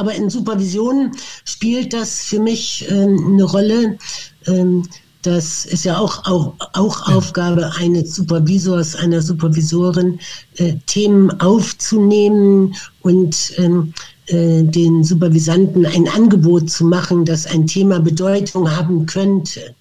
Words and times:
aber 0.00 0.14
in 0.14 0.30
Supervision 0.30 1.12
spielt 1.44 1.92
das 1.92 2.22
für 2.22 2.40
mich 2.40 2.86
ähm, 2.90 3.34
eine 3.34 3.44
Rolle. 3.44 3.98
Ähm, 4.46 4.82
das 5.22 5.66
ist 5.66 5.84
ja 5.84 5.98
auch, 5.98 6.24
auch, 6.24 6.54
auch 6.72 7.06
Aufgabe 7.12 7.70
eines 7.76 8.14
Supervisors, 8.14 8.96
einer 8.96 9.20
Supervisorin, 9.20 10.18
äh, 10.56 10.76
Themen 10.86 11.30
aufzunehmen 11.42 12.74
und 13.02 13.52
ähm, 13.58 13.92
äh, 14.28 14.62
den 14.62 15.04
Supervisanten 15.04 15.84
ein 15.84 16.08
Angebot 16.08 16.70
zu 16.70 16.86
machen, 16.86 17.26
dass 17.26 17.46
ein 17.46 17.66
Thema 17.66 18.00
Bedeutung 18.00 18.74
haben 18.74 19.04
könnte. 19.04 19.74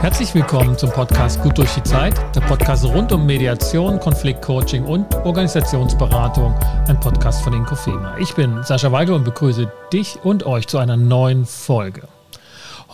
Herzlich 0.00 0.34
willkommen 0.34 0.76
zum 0.78 0.90
Podcast 0.90 1.42
Gut 1.42 1.58
durch 1.58 1.74
die 1.74 1.82
Zeit, 1.82 2.14
der 2.34 2.40
Podcast 2.40 2.86
rund 2.86 3.12
um 3.12 3.26
Mediation, 3.26 4.00
Konfliktcoaching 4.00 4.82
und 4.82 5.14
Organisationsberatung, 5.14 6.54
ein 6.88 6.98
Podcast 6.98 7.42
von 7.42 7.52
Inkofema. 7.52 8.16
Ich 8.16 8.34
bin 8.34 8.62
Sascha 8.62 8.90
Weigel 8.92 9.14
und 9.14 9.24
begrüße 9.24 9.70
dich 9.92 10.16
und 10.24 10.46
euch 10.46 10.66
zu 10.68 10.78
einer 10.78 10.96
neuen 10.96 11.44
Folge. 11.44 12.08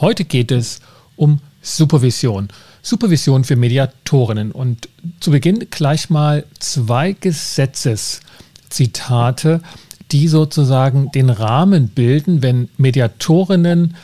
Heute 0.00 0.24
geht 0.24 0.50
es 0.50 0.80
um 1.14 1.38
Supervision. 1.62 2.48
Supervision 2.82 3.44
für 3.44 3.54
Mediatorinnen. 3.54 4.50
Und 4.50 4.88
zu 5.20 5.30
Beginn 5.30 5.64
gleich 5.70 6.10
mal 6.10 6.44
zwei 6.58 7.12
Gesetzeszitate, 7.12 9.60
die 10.10 10.26
sozusagen 10.26 11.12
den 11.12 11.30
Rahmen 11.30 11.86
bilden, 11.86 12.42
wenn 12.42 12.68
Mediatorinnen 12.78 13.94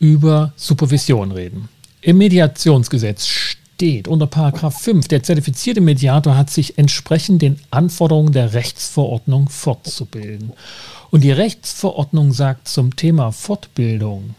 über 0.00 0.52
Supervision 0.56 1.32
reden. 1.32 1.70
Im 2.04 2.18
Mediationsgesetz 2.18 3.26
steht 3.26 4.08
unter 4.08 4.26
Paragraph 4.26 4.78
5, 4.78 5.08
der 5.08 5.22
zertifizierte 5.22 5.80
Mediator 5.80 6.36
hat 6.36 6.50
sich 6.50 6.76
entsprechend 6.76 7.40
den 7.40 7.58
Anforderungen 7.70 8.30
der 8.30 8.52
Rechtsverordnung 8.52 9.48
fortzubilden. 9.48 10.52
Und 11.10 11.24
die 11.24 11.32
Rechtsverordnung 11.32 12.32
sagt 12.32 12.68
zum 12.68 12.94
Thema 12.94 13.32
Fortbildung, 13.32 14.34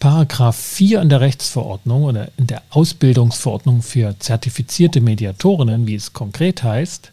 Paragraph 0.00 0.56
4 0.56 1.02
in 1.02 1.10
der 1.10 1.20
Rechtsverordnung 1.20 2.04
oder 2.04 2.30
in 2.38 2.46
der 2.46 2.62
Ausbildungsverordnung 2.70 3.82
für 3.82 4.18
zertifizierte 4.18 5.02
Mediatorinnen, 5.02 5.86
wie 5.86 5.96
es 5.96 6.14
konkret 6.14 6.62
heißt, 6.62 7.12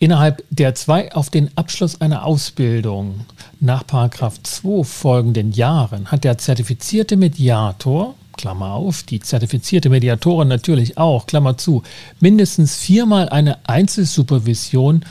Innerhalb 0.00 0.44
der 0.50 0.74
zwei 0.76 1.12
auf 1.12 1.28
den 1.28 1.50
Abschluss 1.56 2.00
einer 2.00 2.24
Ausbildung 2.24 3.26
nach 3.58 3.82
2 3.84 4.84
folgenden 4.84 5.50
Jahren 5.50 6.06
hat 6.06 6.22
der 6.22 6.38
zertifizierte 6.38 7.16
Mediator, 7.16 8.14
Klammer 8.36 8.74
auf, 8.74 9.02
die 9.02 9.18
zertifizierte 9.18 9.90
Mediatorin 9.90 10.46
natürlich 10.46 10.98
auch, 10.98 11.26
Klammer 11.26 11.58
zu, 11.58 11.82
mindestens 12.20 12.76
viermal 12.76 13.28
eine 13.28 13.58
Einzelsupervision 13.66 15.04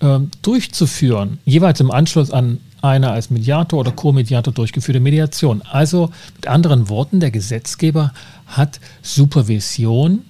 äh, 0.00 0.20
durchzuführen, 0.42 1.38
jeweils 1.44 1.80
im 1.80 1.90
Anschluss 1.90 2.30
an 2.30 2.60
eine 2.82 3.10
als 3.10 3.30
Mediator 3.30 3.80
oder 3.80 3.90
Co-Mediator 3.90 4.54
durchgeführte 4.54 5.00
Mediation. 5.00 5.62
Also 5.70 6.10
mit 6.36 6.46
anderen 6.46 6.88
Worten, 6.88 7.18
der 7.18 7.32
Gesetzgeber 7.32 8.12
hat 8.46 8.80
Supervision 9.02 10.22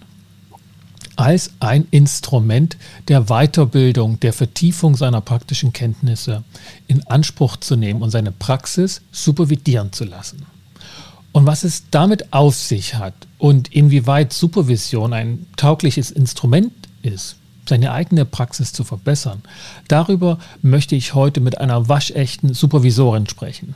als 1.20 1.50
ein 1.60 1.86
Instrument 1.90 2.78
der 3.08 3.24
Weiterbildung, 3.24 4.18
der 4.20 4.32
Vertiefung 4.32 4.96
seiner 4.96 5.20
praktischen 5.20 5.74
Kenntnisse 5.74 6.44
in 6.86 7.06
Anspruch 7.08 7.58
zu 7.58 7.76
nehmen 7.76 8.00
und 8.00 8.10
seine 8.10 8.32
Praxis 8.32 9.02
supervidieren 9.12 9.92
zu 9.92 10.04
lassen. 10.04 10.46
Und 11.32 11.44
was 11.44 11.62
es 11.62 11.84
damit 11.90 12.32
auf 12.32 12.56
sich 12.56 12.94
hat 12.94 13.12
und 13.36 13.68
inwieweit 13.68 14.32
Supervision 14.32 15.12
ein 15.12 15.44
taugliches 15.58 16.10
Instrument 16.10 16.72
ist, 17.02 17.36
seine 17.68 17.92
eigene 17.92 18.24
Praxis 18.24 18.72
zu 18.72 18.82
verbessern. 18.82 19.42
Darüber 19.88 20.38
möchte 20.62 20.96
ich 20.96 21.14
heute 21.14 21.40
mit 21.40 21.58
einer 21.58 21.86
waschechten 21.86 22.54
Supervisorin 22.54 23.28
sprechen. 23.28 23.74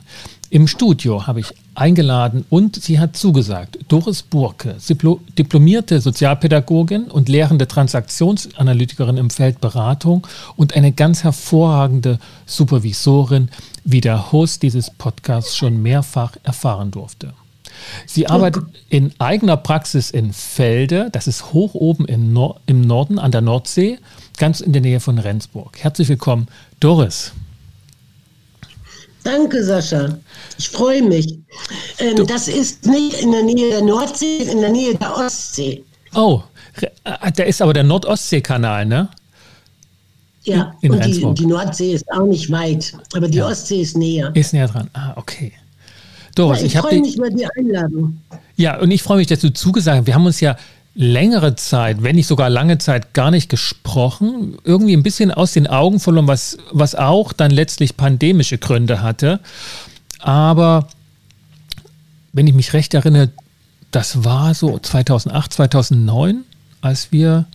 Im 0.49 0.67
Studio 0.67 1.27
habe 1.27 1.41
ich 1.41 1.53
eingeladen 1.75 2.45
und 2.49 2.81
sie 2.81 2.99
hat 2.99 3.15
zugesagt. 3.15 3.79
Doris 3.87 4.23
Burke, 4.23 4.77
diplomierte 5.37 6.01
Sozialpädagogin 6.01 7.05
und 7.05 7.29
lehrende 7.29 7.67
Transaktionsanalytikerin 7.67 9.17
im 9.17 9.29
Feld 9.29 9.61
Beratung 9.61 10.25
und 10.55 10.75
eine 10.75 10.91
ganz 10.91 11.23
hervorragende 11.23 12.19
Supervisorin, 12.45 13.49
wie 13.83 14.01
der 14.01 14.31
Host 14.31 14.63
dieses 14.63 14.89
Podcasts 14.89 15.55
schon 15.55 15.81
mehrfach 15.81 16.37
erfahren 16.43 16.91
durfte. 16.91 17.33
Sie 18.05 18.27
arbeitet 18.27 18.65
in 18.89 19.11
eigener 19.19 19.57
Praxis 19.57 20.09
in 20.09 20.33
Felde, 20.33 21.09
das 21.11 21.27
ist 21.27 21.53
hoch 21.53 21.73
oben 21.73 22.05
Nor 22.33 22.61
im 22.65 22.81
Norden 22.81 23.19
an 23.19 23.31
der 23.31 23.41
Nordsee, 23.41 23.99
ganz 24.37 24.61
in 24.61 24.73
der 24.73 24.81
Nähe 24.81 24.99
von 24.99 25.19
Rendsburg. 25.19 25.77
Herzlich 25.79 26.07
willkommen, 26.07 26.47
Doris. 26.79 27.33
Danke, 29.25 29.63
Sascha. 29.63 30.19
Ich 30.59 30.69
freue 30.69 31.01
mich. 31.01 31.39
Ähm, 31.97 32.27
das 32.27 32.47
ist 32.47 32.85
nicht 32.85 33.21
in 33.23 33.31
der 33.31 33.41
Nähe 33.41 33.69
der 33.71 33.81
Nordsee, 33.81 34.37
in 34.37 34.61
der 34.61 34.69
Nähe 34.69 34.93
der 34.93 35.17
Ostsee. 35.17 35.83
Oh, 36.13 36.43
äh, 36.79 37.31
da 37.35 37.43
ist 37.43 37.59
aber 37.59 37.73
der 37.73 37.83
Nordostseekanal, 37.83 38.85
ne? 38.85 39.09
Ja, 40.43 40.75
in 40.81 40.91
und 40.91 41.03
die, 41.03 41.33
die, 41.33 41.45
Nordsee 41.47 41.93
ist 41.93 42.05
auch 42.11 42.27
nicht 42.27 42.51
weit, 42.51 42.93
aber 43.15 43.27
die 43.27 43.39
ja. 43.39 43.47
Ostsee 43.47 43.81
ist 43.81 43.97
näher. 43.97 44.31
Ist 44.35 44.53
näher 44.53 44.67
dran. 44.67 44.91
Ah, 44.93 45.13
okay. 45.15 45.51
Doris, 46.35 46.59
ja, 46.59 46.65
ich, 46.67 46.75
ich 46.75 46.79
freue 46.79 47.01
mich 47.01 47.17
über 47.17 47.29
die 47.31 47.47
Einladung. 47.57 48.21
Ja, 48.57 48.79
und 48.79 48.91
ich 48.91 49.01
freue 49.01 49.17
mich, 49.17 49.27
dass 49.27 49.39
du 49.39 49.51
zugesagt 49.51 49.97
hast. 49.97 50.05
Wir 50.05 50.13
haben 50.13 50.25
uns 50.27 50.39
ja 50.39 50.55
längere 50.95 51.55
Zeit, 51.57 52.01
wenn 52.03 52.15
nicht 52.15 52.27
sogar 52.27 52.49
lange 52.49 52.77
Zeit, 52.77 53.13
gar 53.13 53.29
nicht 53.29 53.49
gesprochen. 53.49 54.57
Irgendwie 54.63 54.95
ein 54.95 55.03
bisschen 55.03 55.31
aus 55.31 55.51
den 55.51 55.67
Augen 55.67 55.99
verloren, 55.99 56.27
was, 56.27 56.57
was 56.71 56.95
auch 56.95 57.33
dann 57.33 57.51
letztlich 57.51 57.97
pandemische 57.97 58.57
Gründe 58.57 59.01
hatte. 59.01 59.41
Aber 60.19 60.87
wenn 62.31 62.47
ich 62.47 62.53
mich 62.53 62.73
recht 62.73 62.93
erinnere, 62.93 63.29
das 63.91 64.23
war 64.23 64.53
so 64.53 64.79
2008, 64.79 65.53
2009, 65.53 66.43
als 66.81 67.11
wir 67.11 67.45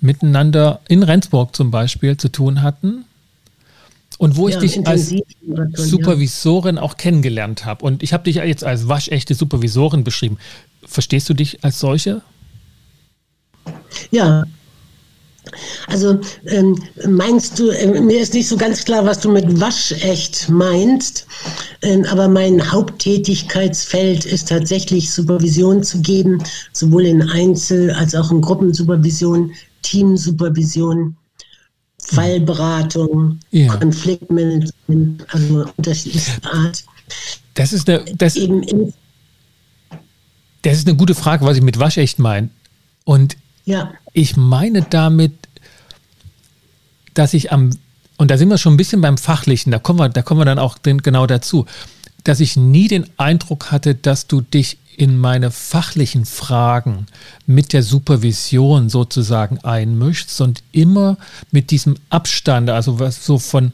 miteinander 0.00 0.80
in 0.88 1.02
Rendsburg 1.02 1.56
zum 1.56 1.70
Beispiel 1.70 2.16
zu 2.16 2.28
tun 2.28 2.62
hatten. 2.62 3.04
Und 4.18 4.36
wo 4.36 4.48
ja, 4.48 4.60
ich 4.60 4.74
dich 4.74 4.86
als 4.86 5.14
Supervisorin 5.72 6.76
ja. 6.76 6.82
auch 6.82 6.98
kennengelernt 6.98 7.64
habe. 7.64 7.82
Und 7.82 8.02
ich 8.02 8.12
habe 8.12 8.24
dich 8.24 8.36
jetzt 8.36 8.64
als 8.64 8.86
waschechte 8.86 9.34
Supervisorin 9.34 10.04
beschrieben. 10.04 10.36
Verstehst 10.84 11.28
du 11.30 11.34
dich 11.34 11.64
als 11.64 11.80
solche? 11.80 12.20
Ja. 14.10 14.44
Also 15.88 16.20
ähm, 16.46 16.80
meinst 17.08 17.58
du, 17.58 17.70
äh, 17.70 18.00
mir 18.00 18.20
ist 18.20 18.34
nicht 18.34 18.46
so 18.46 18.56
ganz 18.56 18.84
klar, 18.84 19.04
was 19.04 19.20
du 19.20 19.30
mit 19.30 19.60
waschecht 19.60 20.48
meinst, 20.48 21.26
äh, 21.80 22.06
aber 22.06 22.28
mein 22.28 22.70
Haupttätigkeitsfeld 22.70 24.26
ist 24.26 24.48
tatsächlich 24.48 25.10
Supervision 25.10 25.82
zu 25.82 26.00
geben, 26.02 26.42
sowohl 26.72 27.06
in 27.06 27.22
Einzel- 27.22 27.90
als 27.90 28.14
auch 28.14 28.30
in 28.30 28.40
Gruppensupervision, 28.40 29.52
Teamsupervision 29.82 31.16
Fallberatung, 32.02 33.38
ja. 33.50 33.76
Konfliktmanagement, 33.76 35.24
also 35.32 35.66
unterschiedlichster 35.76 36.52
Art. 36.52 36.84
Das 37.54 37.72
ist 37.72 37.88
eine, 37.88 38.04
das, 38.16 38.38
das 40.62 40.78
ist 40.78 40.88
eine 40.88 40.96
gute 40.96 41.14
Frage, 41.14 41.44
was 41.44 41.56
ich 41.56 41.62
mit 41.62 41.78
waschecht 41.78 42.18
meine. 42.18 42.50
Und 43.04 43.36
ja. 43.70 43.92
ich 44.12 44.36
meine 44.36 44.82
damit, 44.82 45.32
dass 47.14 47.34
ich 47.34 47.52
am, 47.52 47.70
und 48.16 48.30
da 48.30 48.38
sind 48.38 48.48
wir 48.48 48.58
schon 48.58 48.74
ein 48.74 48.78
bisschen 48.78 49.00
beim 49.00 49.18
Fachlichen, 49.18 49.70
da 49.70 49.78
kommen 49.78 49.98
wir, 49.98 50.08
da 50.08 50.22
kommen 50.22 50.40
wir 50.40 50.44
dann 50.44 50.58
auch 50.58 50.78
genau 50.82 51.26
dazu, 51.26 51.66
dass 52.24 52.40
ich 52.40 52.56
nie 52.56 52.88
den 52.88 53.06
Eindruck 53.16 53.70
hatte, 53.70 53.94
dass 53.94 54.26
du 54.26 54.40
dich 54.40 54.78
in 54.96 55.18
meine 55.18 55.50
fachlichen 55.50 56.26
Fragen 56.26 57.06
mit 57.46 57.72
der 57.72 57.82
Supervision 57.82 58.90
sozusagen 58.90 59.58
einmischst 59.58 60.40
und 60.42 60.62
immer 60.72 61.16
mit 61.50 61.70
diesem 61.70 61.96
Abstand, 62.10 62.68
also 62.68 62.98
was 62.98 63.24
so 63.24 63.38
von, 63.38 63.72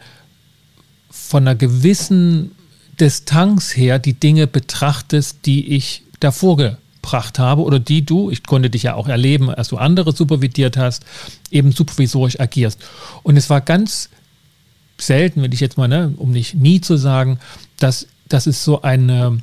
von 1.11 1.43
einer 1.43 1.57
gewissen 1.57 2.53
Distanz 3.01 3.77
her 3.77 3.99
die 3.99 4.15
Dinge 4.15 4.47
betrachtest, 4.47 5.39
die 5.47 5.75
ich 5.75 6.03
davor 6.21 6.79
gebracht 7.07 7.39
habe 7.39 7.63
oder 7.63 7.79
die 7.79 8.05
du, 8.05 8.31
ich 8.31 8.43
konnte 8.43 8.69
dich 8.69 8.83
ja 8.83 8.95
auch 8.95 9.07
erleben, 9.07 9.49
als 9.49 9.69
du 9.69 9.77
andere 9.77 10.13
supervidiert 10.13 10.77
hast, 10.77 11.05
eben 11.51 11.71
supervisorisch 11.71 12.41
agierst. 12.41 12.81
Und 13.23 13.37
es 13.37 13.49
war 13.49 13.61
ganz 13.61 14.11
selten, 14.99 15.43
wenn 15.43 15.53
ich 15.53 15.61
jetzt 15.61 15.79
mal, 15.79 15.89
ne, 15.89 16.13
um 16.17 16.33
nicht 16.33 16.55
nie 16.55 16.81
zu 16.81 16.97
sagen, 16.97 17.39
dass, 17.79 18.09
dass 18.29 18.47
es 18.47 18.65
so 18.65 18.83
eine 18.83 19.39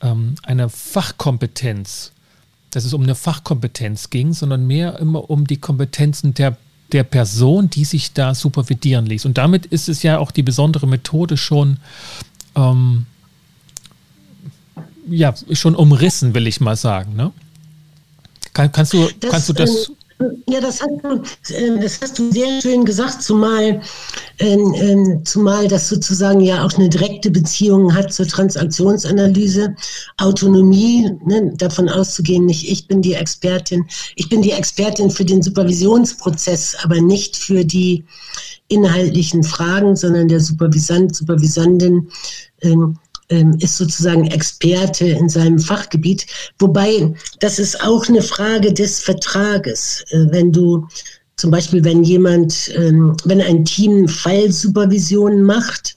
ähm, 0.00 0.34
eine 0.42 0.68
Fachkompetenz, 0.68 2.12
dass 2.70 2.84
es 2.84 2.92
um 2.92 3.02
eine 3.02 3.14
Fachkompetenz 3.14 4.10
ging, 4.10 4.32
sondern 4.32 4.66
mehr 4.66 4.98
immer 4.98 5.30
um 5.30 5.46
die 5.46 5.58
Kompetenzen 5.58 6.34
der, 6.34 6.56
der 6.92 7.04
Person, 7.04 7.70
die 7.70 7.84
sich 7.84 8.12
da 8.12 8.34
supervidieren 8.34 9.06
ließ. 9.06 9.26
Und 9.26 9.38
damit 9.38 9.66
ist 9.66 9.88
es 9.88 10.02
ja 10.02 10.18
auch 10.18 10.30
die 10.30 10.42
besondere 10.42 10.88
Methode 10.88 11.36
schon, 11.36 11.78
ähm, 12.56 13.06
ja, 15.10 15.34
schon 15.52 15.74
umrissen, 15.74 16.34
will 16.34 16.46
ich 16.46 16.60
mal 16.60 16.76
sagen. 16.76 17.16
Ne? 17.16 17.32
Kann, 18.52 18.72
kannst, 18.72 18.92
du, 18.92 19.08
das, 19.20 19.30
kannst 19.30 19.48
du 19.48 19.52
das 19.52 19.90
Ja, 20.48 20.60
das 20.60 20.82
hast, 20.82 21.02
du, 21.02 21.54
äh, 21.54 21.80
das 21.80 22.00
hast 22.02 22.18
du 22.18 22.30
sehr 22.30 22.60
schön 22.60 22.84
gesagt, 22.84 23.22
zumal, 23.22 23.80
ähm, 24.38 24.74
ähm, 24.76 25.22
zumal 25.24 25.66
das 25.66 25.88
sozusagen 25.88 26.40
ja 26.40 26.64
auch 26.64 26.72
eine 26.74 26.88
direkte 26.90 27.30
Beziehung 27.30 27.94
hat 27.94 28.12
zur 28.12 28.26
Transaktionsanalyse, 28.26 29.74
Autonomie, 30.18 31.10
ne, 31.24 31.52
davon 31.56 31.88
auszugehen, 31.88 32.44
nicht 32.44 32.70
ich 32.70 32.86
bin 32.86 33.00
die 33.00 33.14
Expertin, 33.14 33.86
ich 34.16 34.28
bin 34.28 34.42
die 34.42 34.52
Expertin 34.52 35.10
für 35.10 35.24
den 35.24 35.42
Supervisionsprozess, 35.42 36.76
aber 36.82 37.00
nicht 37.00 37.36
für 37.36 37.64
die 37.64 38.04
inhaltlichen 38.68 39.42
Fragen, 39.42 39.96
sondern 39.96 40.28
der 40.28 40.40
Supervisant, 40.40 41.16
Supervisandin 41.16 42.08
ähm, 42.60 42.98
ähm, 43.30 43.56
ist 43.60 43.76
sozusagen 43.76 44.26
Experte 44.26 45.06
in 45.06 45.28
seinem 45.28 45.58
Fachgebiet. 45.58 46.26
Wobei, 46.58 47.14
das 47.40 47.58
ist 47.58 47.82
auch 47.82 48.06
eine 48.08 48.22
Frage 48.22 48.72
des 48.72 49.00
Vertrages. 49.00 50.04
Äh, 50.10 50.26
wenn 50.30 50.52
du 50.52 50.86
zum 51.36 51.50
Beispiel, 51.50 51.82
wenn 51.84 52.04
jemand, 52.04 52.70
ähm, 52.76 53.16
wenn 53.24 53.40
ein 53.40 53.64
Team 53.64 54.06
Fallsupervision 54.08 55.42
macht, 55.42 55.96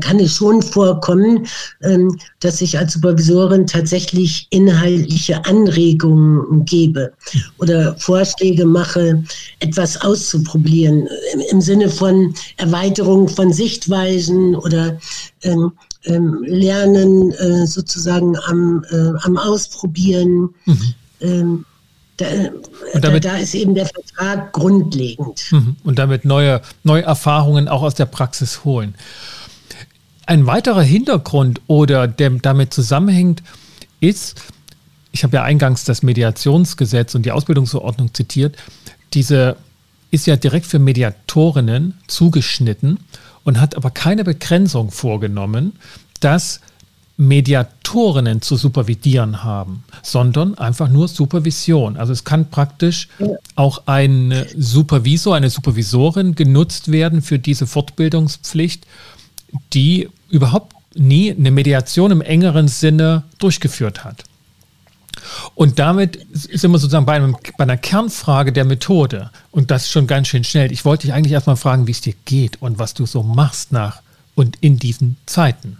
kann 0.00 0.20
es 0.20 0.36
schon 0.36 0.62
vorkommen, 0.62 1.46
ähm, 1.82 2.16
dass 2.38 2.60
ich 2.60 2.78
als 2.78 2.92
Supervisorin 2.92 3.66
tatsächlich 3.66 4.46
inhaltliche 4.50 5.44
Anregungen 5.44 6.64
gebe 6.64 7.12
oder 7.58 7.96
Vorschläge 7.98 8.64
mache, 8.64 9.22
etwas 9.58 10.00
auszuprobieren 10.00 11.08
im 11.50 11.60
Sinne 11.60 11.88
von 11.88 12.34
Erweiterung 12.56 13.28
von 13.28 13.52
Sichtweisen 13.52 14.54
oder 14.54 14.98
ähm, 16.04 16.42
Lernen 16.44 17.32
äh, 17.32 17.66
sozusagen 17.66 18.36
am, 18.46 18.84
äh, 18.90 19.12
am 19.22 19.36
Ausprobieren. 19.36 20.50
Mhm. 20.64 21.64
Da, 22.16 22.26
damit, 22.98 23.26
da, 23.26 23.36
ist 23.36 23.54
eben 23.54 23.74
der 23.74 23.86
Vertrag 23.86 24.52
grundlegend. 24.52 25.52
Mhm. 25.52 25.76
Und 25.84 25.98
damit 25.98 26.24
neue, 26.24 26.62
neue 26.82 27.02
Erfahrungen 27.02 27.68
auch 27.68 27.82
aus 27.82 27.94
der 27.94 28.06
Praxis 28.06 28.64
holen. 28.64 28.94
Ein 30.26 30.46
weiterer 30.46 30.82
Hintergrund 30.82 31.60
oder 31.66 32.08
der 32.08 32.30
damit 32.30 32.72
zusammenhängt, 32.72 33.42
ist, 34.00 34.40
ich 35.12 35.24
habe 35.24 35.36
ja 35.36 35.42
eingangs 35.42 35.84
das 35.84 36.02
Mediationsgesetz 36.02 37.14
und 37.14 37.26
die 37.26 37.32
Ausbildungsverordnung 37.32 38.14
zitiert, 38.14 38.56
diese 39.12 39.56
ist 40.10 40.26
ja 40.26 40.36
direkt 40.36 40.66
für 40.66 40.78
Mediatorinnen 40.78 41.94
zugeschnitten 42.06 42.98
und 43.44 43.60
hat 43.60 43.76
aber 43.76 43.90
keine 43.90 44.24
Begrenzung 44.24 44.90
vorgenommen, 44.90 45.72
dass 46.20 46.60
Mediatorinnen 47.16 48.40
zu 48.40 48.56
supervidieren 48.56 49.44
haben, 49.44 49.84
sondern 50.02 50.56
einfach 50.56 50.88
nur 50.88 51.06
Supervision. 51.06 51.98
Also 51.98 52.14
es 52.14 52.24
kann 52.24 52.48
praktisch 52.48 53.08
auch 53.56 53.82
ein 53.86 54.46
Supervisor, 54.56 55.36
eine 55.36 55.50
Supervisorin 55.50 56.34
genutzt 56.34 56.90
werden 56.90 57.20
für 57.20 57.38
diese 57.38 57.66
Fortbildungspflicht, 57.66 58.86
die 59.74 60.08
überhaupt 60.30 60.74
nie 60.94 61.30
eine 61.30 61.50
Mediation 61.50 62.10
im 62.10 62.22
engeren 62.22 62.68
Sinne 62.68 63.24
durchgeführt 63.38 64.02
hat. 64.02 64.24
Und 65.54 65.78
damit 65.78 66.26
sind 66.32 66.70
wir 66.72 66.78
sozusagen 66.78 67.06
bei, 67.06 67.14
einem, 67.14 67.36
bei, 67.56 67.64
einer 67.64 67.76
Kernfrage 67.76 68.52
der 68.52 68.64
Methode. 68.64 69.30
Und 69.50 69.70
das 69.70 69.90
schon 69.90 70.06
ganz 70.06 70.28
schön 70.28 70.44
schnell. 70.44 70.72
Ich 70.72 70.84
wollte 70.84 71.06
dich 71.06 71.14
eigentlich 71.14 71.32
erstmal 71.32 71.56
fragen, 71.56 71.86
wie 71.86 71.92
es 71.92 72.00
dir 72.00 72.14
geht 72.24 72.60
und 72.62 72.78
was 72.78 72.94
du 72.94 73.06
so 73.06 73.22
machst 73.22 73.72
nach 73.72 74.02
und 74.34 74.56
in 74.60 74.78
diesen 74.78 75.16
Zeiten. 75.26 75.76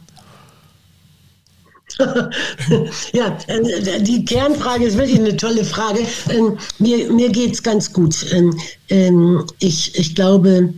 ja, 3.12 3.38
äh, 3.48 4.02
die 4.02 4.24
Kernfrage 4.24 4.84
ist 4.84 4.96
wirklich 4.96 5.18
eine 5.18 5.36
tolle 5.36 5.64
Frage. 5.64 6.00
Ähm, 6.28 6.58
mir, 6.78 7.12
mir 7.12 7.30
geht 7.30 7.54
es 7.54 7.62
ganz 7.62 7.92
gut. 7.92 8.26
Ähm, 8.32 8.58
ähm, 8.88 9.44
ich, 9.58 9.98
ich 9.98 10.14
glaube, 10.14 10.72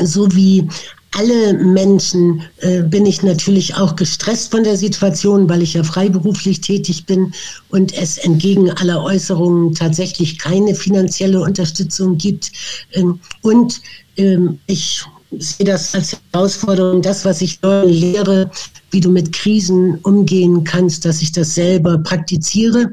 so 0.00 0.34
wie 0.34 0.68
alle 1.12 1.54
Menschen 1.54 2.42
äh, 2.58 2.82
bin 2.82 3.06
ich 3.06 3.22
natürlich 3.22 3.74
auch 3.74 3.96
gestresst 3.96 4.50
von 4.50 4.64
der 4.64 4.76
Situation, 4.76 5.48
weil 5.48 5.62
ich 5.62 5.74
ja 5.74 5.84
freiberuflich 5.84 6.60
tätig 6.60 7.06
bin 7.06 7.32
und 7.68 7.96
es 7.96 8.18
entgegen 8.18 8.70
aller 8.70 9.02
Äußerungen 9.02 9.74
tatsächlich 9.74 10.38
keine 10.38 10.74
finanzielle 10.74 11.40
Unterstützung 11.40 12.16
gibt. 12.16 12.52
Ähm, 12.92 13.20
und 13.42 13.80
ähm, 14.16 14.58
ich 14.66 15.04
sehe 15.38 15.66
das 15.66 15.94
als 15.94 16.16
Herausforderung, 16.32 17.02
das, 17.02 17.24
was 17.24 17.40
ich 17.40 17.58
lehre, 17.62 18.50
wie 18.90 19.00
du 19.00 19.10
mit 19.10 19.32
Krisen 19.32 19.98
umgehen 20.02 20.64
kannst, 20.64 21.04
dass 21.04 21.22
ich 21.22 21.32
das 21.32 21.54
selber 21.54 21.98
praktiziere. 21.98 22.92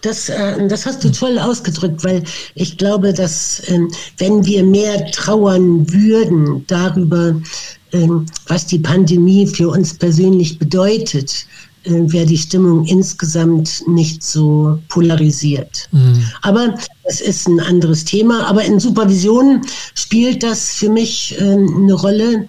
Das, 0.01 0.29
äh, 0.29 0.67
das 0.67 0.85
hast 0.85 1.03
du 1.03 1.11
toll 1.11 1.37
ausgedrückt, 1.39 2.03
weil 2.03 2.23
ich 2.55 2.77
glaube, 2.77 3.13
dass 3.13 3.59
äh, 3.61 3.79
wenn 4.17 4.45
wir 4.45 4.63
mehr 4.63 5.09
trauern 5.11 5.91
würden 5.91 6.65
darüber, 6.67 7.35
ähm, 7.93 8.25
was 8.47 8.67
die 8.67 8.79
Pandemie 8.79 9.47
für 9.47 9.69
uns 9.69 9.93
persönlich 9.93 10.57
bedeutet, 10.59 11.45
äh, 11.83 12.11
wäre 12.11 12.25
die 12.25 12.37
Stimmung 12.37 12.85
insgesamt 12.85 13.83
nicht 13.87 14.23
so 14.23 14.79
polarisiert. 14.89 15.89
Mhm. 15.91 16.23
Aber 16.43 16.75
das 17.03 17.21
ist 17.21 17.47
ein 17.47 17.59
anderes 17.59 18.05
Thema. 18.05 18.45
Aber 18.47 18.63
in 18.63 18.79
Supervision 18.79 19.61
spielt 19.95 20.43
das 20.43 20.71
für 20.71 20.89
mich 20.89 21.35
ähm, 21.39 21.83
eine 21.83 21.93
Rolle. 21.93 22.47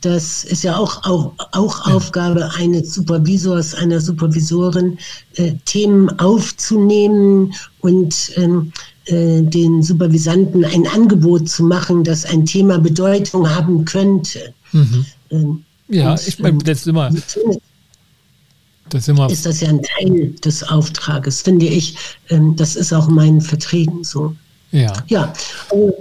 Das 0.00 0.44
ist 0.44 0.64
ja 0.64 0.76
auch, 0.76 1.04
auch, 1.04 1.32
auch 1.52 1.86
Aufgabe 1.86 2.50
eines 2.54 2.94
Supervisors, 2.94 3.74
einer 3.74 4.00
Supervisorin, 4.00 4.98
äh, 5.34 5.52
Themen 5.66 6.08
aufzunehmen 6.18 7.52
und 7.80 8.32
ähm, 8.36 8.72
äh, 9.06 9.42
den 9.42 9.82
Supervisanten 9.82 10.64
ein 10.64 10.86
Angebot 10.86 11.48
zu 11.48 11.64
machen, 11.64 12.04
dass 12.04 12.24
ein 12.24 12.46
Thema 12.46 12.78
Bedeutung 12.78 13.48
haben 13.48 13.84
könnte. 13.84 14.54
Mhm. 14.72 15.06
Ähm, 15.30 15.64
ja, 15.88 16.12
und, 16.12 16.26
ich 16.26 16.38
meine, 16.38 16.54
ähm, 16.54 16.64
das 16.64 16.78
ist 16.80 16.86
immer. 16.86 17.10
Das 17.10 19.02
ist, 19.02 19.08
immer 19.08 19.30
ist 19.30 19.46
das 19.46 19.60
ja 19.60 19.68
ein 19.68 19.82
Teil 19.82 20.30
des 20.44 20.62
Auftrages, 20.62 21.42
finde 21.42 21.66
ich. 21.66 21.96
Ähm, 22.28 22.56
das 22.56 22.76
ist 22.76 22.92
auch 22.92 23.08
in 23.08 23.14
meinen 23.14 23.40
Verträgen 23.40 24.02
so. 24.02 24.34
Ja. 24.72 24.92
Ja, 25.08 25.32
also 25.70 25.92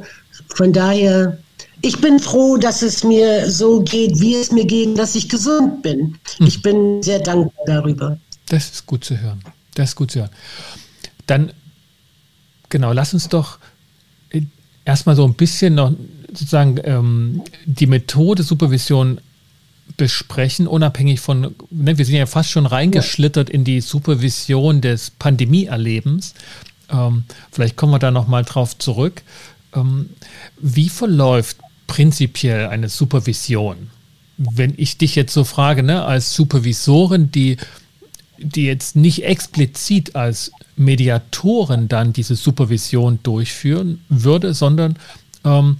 von 0.55 0.73
daher, 0.73 1.37
ich 1.81 1.99
bin 2.01 2.19
froh, 2.19 2.57
dass 2.57 2.81
es 2.81 3.03
mir 3.03 3.49
so 3.49 3.81
geht, 3.81 4.19
wie 4.19 4.35
es 4.35 4.51
mir 4.51 4.65
geht, 4.65 4.97
dass 4.97 5.15
ich 5.15 5.29
gesund 5.29 5.81
bin. 5.81 6.17
Mhm. 6.39 6.47
Ich 6.47 6.61
bin 6.61 7.01
sehr 7.03 7.19
dankbar 7.19 7.65
darüber. 7.65 8.17
Das 8.47 8.69
ist 8.69 8.85
gut 8.85 9.03
zu 9.03 9.17
hören. 9.19 9.41
Das 9.75 9.89
ist 9.89 9.95
gut 9.95 10.11
zu 10.11 10.19
hören. 10.19 10.31
Dann 11.27 11.51
Genau, 12.69 12.93
lass 12.93 13.13
uns 13.13 13.27
doch 13.27 13.57
äh, 14.29 14.43
erstmal 14.85 15.15
so 15.15 15.25
ein 15.25 15.33
bisschen 15.33 15.75
noch 15.75 15.91
sozusagen 16.29 16.79
ähm, 16.83 17.41
die 17.65 17.87
Methode 17.87 18.43
Supervision 18.43 19.19
besprechen, 19.97 20.67
unabhängig 20.67 21.19
von, 21.19 21.55
ne, 21.71 21.97
wir 21.97 22.05
sind 22.05 22.15
ja 22.15 22.27
fast 22.27 22.51
schon 22.51 22.67
reingeschlittert 22.67 23.49
in 23.49 23.63
die 23.63 23.81
Supervision 23.81 24.81
des 24.81 25.09
Pandemieerlebens. 25.09 26.35
Ähm, 26.91 27.23
vielleicht 27.51 27.75
kommen 27.75 27.93
wir 27.93 27.99
da 27.99 28.11
nochmal 28.11 28.45
drauf 28.45 28.77
zurück. 28.77 29.23
Ähm, 29.75 30.11
wie 30.59 30.89
verläuft 30.89 31.57
prinzipiell 31.89 32.67
eine 32.67 32.87
Supervision? 32.87 33.89
Wenn 34.37 34.73
ich 34.77 34.97
dich 34.97 35.15
jetzt 35.15 35.33
so 35.33 35.43
frage, 35.43 35.83
ne, 35.83 36.05
als 36.05 36.33
Supervisorin, 36.33 37.31
die, 37.31 37.57
die 38.37 38.63
jetzt 38.63 38.95
nicht 38.95 39.25
explizit 39.25 40.15
als 40.15 40.51
Mediatoren 40.77 41.89
dann 41.89 42.13
diese 42.13 42.35
Supervision 42.35 43.19
durchführen 43.23 43.99
würde, 44.07 44.53
sondern 44.53 44.95
ähm, 45.43 45.77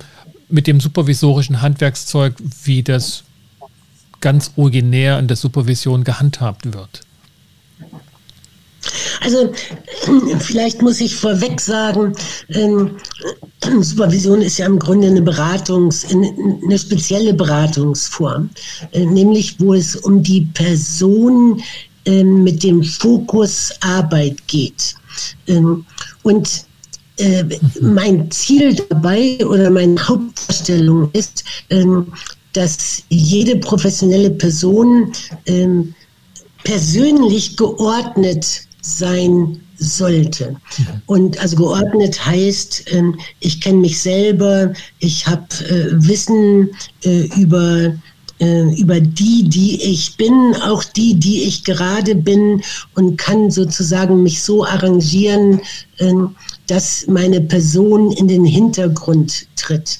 mit 0.50 0.68
dem 0.68 0.82
supervisorischen 0.82 1.62
Handwerkszeug, 1.62 2.34
wie 2.63 2.84
das 2.84 3.24
ganz 4.20 4.51
originär 4.58 5.20
in 5.20 5.28
der 5.28 5.38
Supervision 5.38 6.04
gehandhabt 6.04 6.74
wird? 6.74 7.01
Also 9.21 9.51
vielleicht 10.39 10.81
muss 10.81 11.01
ich 11.01 11.15
vorweg 11.15 11.59
sagen, 11.59 12.13
ähm, 12.49 12.97
Supervision 13.81 14.41
ist 14.41 14.57
ja 14.57 14.65
im 14.65 14.79
Grunde 14.79 15.07
eine 15.07 15.21
Beratungs, 15.21 16.05
eine 16.09 16.77
spezielle 16.77 17.33
Beratungsform, 17.33 18.49
äh, 18.91 19.05
nämlich 19.05 19.59
wo 19.59 19.73
es 19.73 19.95
um 19.95 20.23
die 20.23 20.41
Person 20.53 21.61
äh, 22.05 22.23
mit 22.23 22.63
dem 22.63 22.83
Fokus 22.83 23.71
Arbeit 23.81 24.47
geht. 24.47 24.95
Ähm, 25.47 25.85
und 26.23 26.65
äh, 27.17 27.43
mein 27.81 28.31
Ziel 28.31 28.75
dabei 28.89 29.45
oder 29.45 29.69
meine 29.69 30.07
Hauptvorstellung 30.07 31.09
ist, 31.11 31.43
ähm, 31.69 32.13
dass 32.53 33.03
jede 33.09 33.57
professionelle 33.57 34.31
Person 34.31 35.11
ähm, 35.45 35.93
persönlich 36.63 37.57
geordnet 37.57 38.61
sein 38.81 39.59
sollte. 39.77 40.55
Und 41.05 41.39
also 41.39 41.55
geordnet 41.55 42.25
heißt, 42.25 42.86
ähm, 42.91 43.17
ich 43.39 43.62
kenne 43.62 43.79
mich 43.79 44.01
selber, 44.01 44.74
ich 45.00 45.25
habe 45.27 45.48
äh, 45.69 46.07
Wissen 46.07 46.69
äh, 47.03 47.27
über 47.39 47.93
äh, 48.39 48.74
über 48.79 49.00
die, 49.01 49.50
die 49.50 49.81
ich 49.83 50.15
bin, 50.15 50.55
auch 50.63 50.83
die, 50.83 51.15
die 51.15 51.43
ich 51.43 51.63
gerade 51.65 52.15
bin 52.15 52.62
und 52.95 53.17
kann 53.17 53.51
sozusagen 53.51 54.24
mich 54.24 54.41
so 54.41 54.63
arrangieren, 54.63 55.62
ähm, 56.00 56.36
dass 56.67 57.05
meine 57.07 57.41
Person 57.41 58.12
in 58.12 58.27
den 58.27 58.45
Hintergrund 58.45 59.48
tritt. 59.55 60.00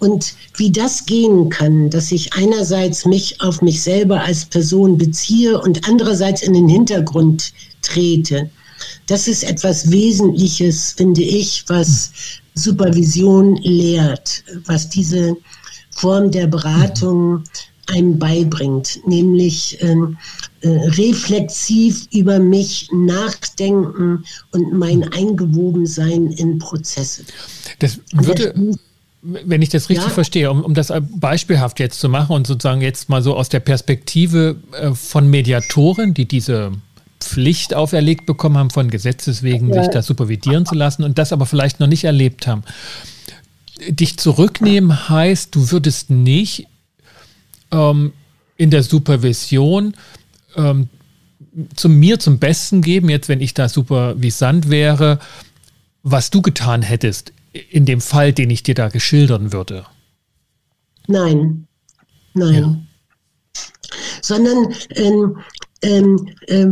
Und 0.00 0.34
wie 0.56 0.70
das 0.70 1.06
gehen 1.06 1.48
kann, 1.48 1.90
dass 1.90 2.12
ich 2.12 2.34
einerseits 2.34 3.06
mich 3.06 3.40
auf 3.40 3.62
mich 3.62 3.82
selber 3.82 4.20
als 4.20 4.44
Person 4.44 4.98
beziehe 4.98 5.60
und 5.60 5.88
andererseits 5.88 6.42
in 6.42 6.52
den 6.52 6.68
Hintergrund 6.68 7.52
trete, 7.88 8.50
das 9.06 9.28
ist 9.28 9.42
etwas 9.42 9.90
Wesentliches, 9.90 10.92
finde 10.92 11.22
ich, 11.22 11.64
was 11.68 12.12
Supervision 12.54 13.56
lehrt, 13.56 14.44
was 14.66 14.88
diese 14.88 15.36
Form 15.90 16.30
der 16.30 16.46
Beratung 16.46 17.42
einem 17.88 18.18
beibringt, 18.18 19.00
nämlich 19.06 19.78
ähm, 19.80 20.18
äh, 20.60 20.68
reflexiv 20.68 22.06
über 22.12 22.38
mich 22.38 22.88
nachdenken 22.92 24.24
und 24.52 24.72
mein 24.72 25.10
Eingewobensein 25.12 26.28
in 26.32 26.58
Prozesse. 26.58 27.24
Das 27.78 27.98
würde, 28.12 28.54
wenn 29.22 29.62
ich 29.62 29.70
das 29.70 29.88
richtig 29.88 30.08
ja. 30.08 30.12
verstehe, 30.12 30.50
um, 30.50 30.62
um 30.62 30.74
das 30.74 30.92
beispielhaft 31.16 31.80
jetzt 31.80 31.98
zu 31.98 32.08
machen 32.08 32.36
und 32.36 32.46
sozusagen 32.46 32.82
jetzt 32.82 33.08
mal 33.08 33.22
so 33.22 33.34
aus 33.34 33.48
der 33.48 33.60
Perspektive 33.60 34.56
äh, 34.72 34.92
von 34.92 35.28
Mediatoren, 35.28 36.12
die 36.12 36.26
diese 36.26 36.72
Pflicht 37.20 37.74
auferlegt 37.74 38.26
bekommen 38.26 38.56
haben, 38.56 38.70
von 38.70 38.90
Gesetzes 38.90 39.42
wegen 39.42 39.72
ja. 39.72 39.82
sich 39.82 39.92
das 39.92 40.06
supervidieren 40.06 40.66
zu 40.66 40.74
lassen 40.74 41.02
und 41.04 41.18
das 41.18 41.32
aber 41.32 41.46
vielleicht 41.46 41.80
noch 41.80 41.86
nicht 41.86 42.04
erlebt 42.04 42.46
haben. 42.46 42.62
Dich 43.88 44.18
zurücknehmen 44.18 45.08
heißt, 45.08 45.54
du 45.54 45.70
würdest 45.70 46.10
nicht 46.10 46.66
ähm, 47.70 48.12
in 48.56 48.70
der 48.70 48.82
Supervision 48.82 49.94
ähm, 50.56 50.88
zu 51.74 51.88
mir 51.88 52.18
zum 52.18 52.38
Besten 52.38 52.82
geben, 52.82 53.08
jetzt 53.08 53.28
wenn 53.28 53.40
ich 53.40 53.54
da 53.54 53.68
supervisant 53.68 54.70
wäre, 54.70 55.18
was 56.02 56.30
du 56.30 56.42
getan 56.42 56.82
hättest 56.82 57.32
in 57.70 57.84
dem 57.84 58.00
Fall, 58.00 58.32
den 58.32 58.50
ich 58.50 58.62
dir 58.62 58.74
da 58.74 58.88
geschildern 58.88 59.52
würde? 59.52 59.86
Nein, 61.06 61.66
nein. 62.34 62.54
Ja. 62.54 62.76
Sondern 64.20 64.74
ähm, 64.90 65.38
ähm, 65.82 66.28
äh, 66.46 66.66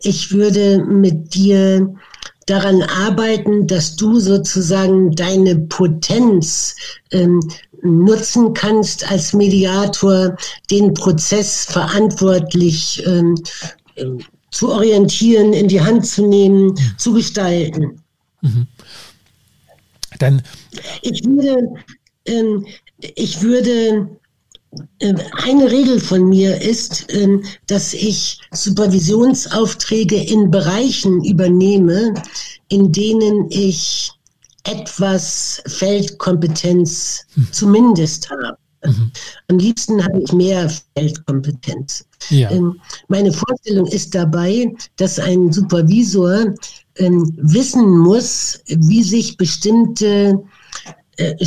ich 0.00 0.32
würde 0.32 0.84
mit 0.84 1.34
dir 1.34 1.94
daran 2.46 2.82
arbeiten, 2.82 3.66
dass 3.66 3.96
du 3.96 4.20
sozusagen 4.20 5.12
deine 5.12 5.56
Potenz 5.56 6.76
ähm, 7.10 7.40
nutzen 7.82 8.54
kannst 8.54 9.10
als 9.10 9.32
Mediator, 9.32 10.36
den 10.70 10.94
Prozess 10.94 11.64
verantwortlich 11.64 13.02
ähm, 13.06 13.36
zu 14.50 14.70
orientieren, 14.70 15.52
in 15.52 15.68
die 15.68 15.80
Hand 15.80 16.06
zu 16.06 16.26
nehmen, 16.26 16.68
mhm. 16.68 16.78
zu 16.96 17.12
gestalten. 17.12 18.00
Mhm. 18.42 18.66
Dann 20.18 20.42
ich 21.02 21.24
würde, 21.24 21.68
ähm, 22.26 22.64
ich 23.00 23.42
würde 23.42 24.08
eine 25.00 25.70
Regel 25.70 26.00
von 26.00 26.28
mir 26.28 26.60
ist, 26.60 27.06
ähm, 27.12 27.44
dass 27.66 27.94
ich 27.94 28.40
Supervisionsaufträge 28.52 30.16
in 30.16 30.50
Bereichen 30.50 31.24
übernehme, 31.24 32.14
in 32.68 32.92
denen 32.92 33.46
ich 33.50 34.10
etwas 34.64 35.62
Feldkompetenz 35.66 37.26
mhm. 37.34 37.48
zumindest 37.52 38.30
habe. 38.30 38.58
Mhm. 38.84 39.12
Am 39.48 39.58
liebsten 39.58 40.04
habe 40.04 40.20
ich 40.20 40.32
mehr 40.32 40.70
Feldkompetenz. 40.96 42.04
Ja. 42.30 42.50
Ähm, 42.50 42.80
meine 43.08 43.32
Vorstellung 43.32 43.86
ist 43.86 44.14
dabei, 44.14 44.72
dass 44.96 45.18
ein 45.18 45.52
Supervisor 45.52 46.54
ähm, 46.96 47.32
wissen 47.36 47.98
muss, 47.98 48.60
wie 48.66 49.02
sich 49.02 49.36
bestimmte 49.36 50.42
äh, 51.16 51.44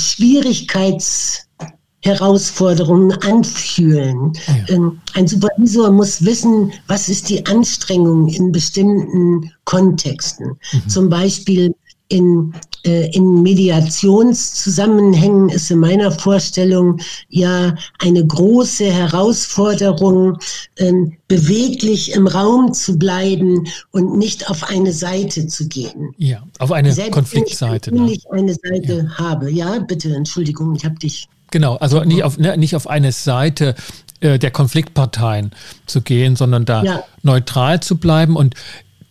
Schwierigkeitsherausforderungen 2.01 3.11
anfühlen. 3.23 4.33
Ja. 4.47 4.75
Ähm, 4.75 5.01
ein 5.13 5.27
Supervisor 5.27 5.91
muss 5.91 6.23
wissen, 6.23 6.71
was 6.87 7.09
ist 7.09 7.29
die 7.29 7.45
Anstrengung 7.45 8.29
in 8.29 8.51
bestimmten 8.51 9.51
Kontexten. 9.65 10.57
Mhm. 10.71 10.89
Zum 10.89 11.09
Beispiel 11.09 11.75
in, 12.11 12.55
äh, 12.85 13.15
in 13.15 13.43
Mediationszusammenhängen 13.43 15.49
ist 15.49 15.69
in 15.69 15.77
meiner 15.79 16.11
Vorstellung 16.11 16.99
ja 17.27 17.75
eine 17.99 18.25
große 18.25 18.85
Herausforderung, 18.85 20.39
ähm, 20.77 21.13
beweglich 21.27 22.13
im 22.13 22.25
Raum 22.25 22.73
zu 22.73 22.97
bleiben 22.97 23.67
und 23.91 24.17
nicht 24.17 24.49
auf 24.49 24.63
eine 24.63 24.91
Seite 24.91 25.45
zu 25.45 25.67
gehen. 25.67 26.15
Ja, 26.17 26.41
auf 26.57 26.71
eine 26.71 26.91
Selbst 26.91 27.11
Konfliktseite. 27.11 27.91
Wenn 27.91 28.07
ich 28.07 28.23
ne? 28.23 28.39
eine 28.39 28.55
Seite 28.55 29.07
ja. 29.07 29.17
habe. 29.19 29.51
Ja, 29.51 29.77
bitte, 29.77 30.15
Entschuldigung, 30.15 30.73
ich 30.75 30.85
habe 30.85 30.95
dich. 30.95 31.29
Genau, 31.51 31.77
also 31.77 32.03
nicht 32.03 32.23
auf, 32.23 32.37
ne, 32.37 32.57
nicht 32.57 32.75
auf 32.75 32.87
eine 32.87 33.11
Seite 33.11 33.75
äh, 34.21 34.37
der 34.37 34.51
Konfliktparteien 34.51 35.51
zu 35.85 36.01
gehen, 36.01 36.35
sondern 36.35 36.65
da 36.65 36.83
ja. 36.83 37.03
neutral 37.23 37.81
zu 37.81 37.97
bleiben. 37.97 38.35
Und 38.35 38.55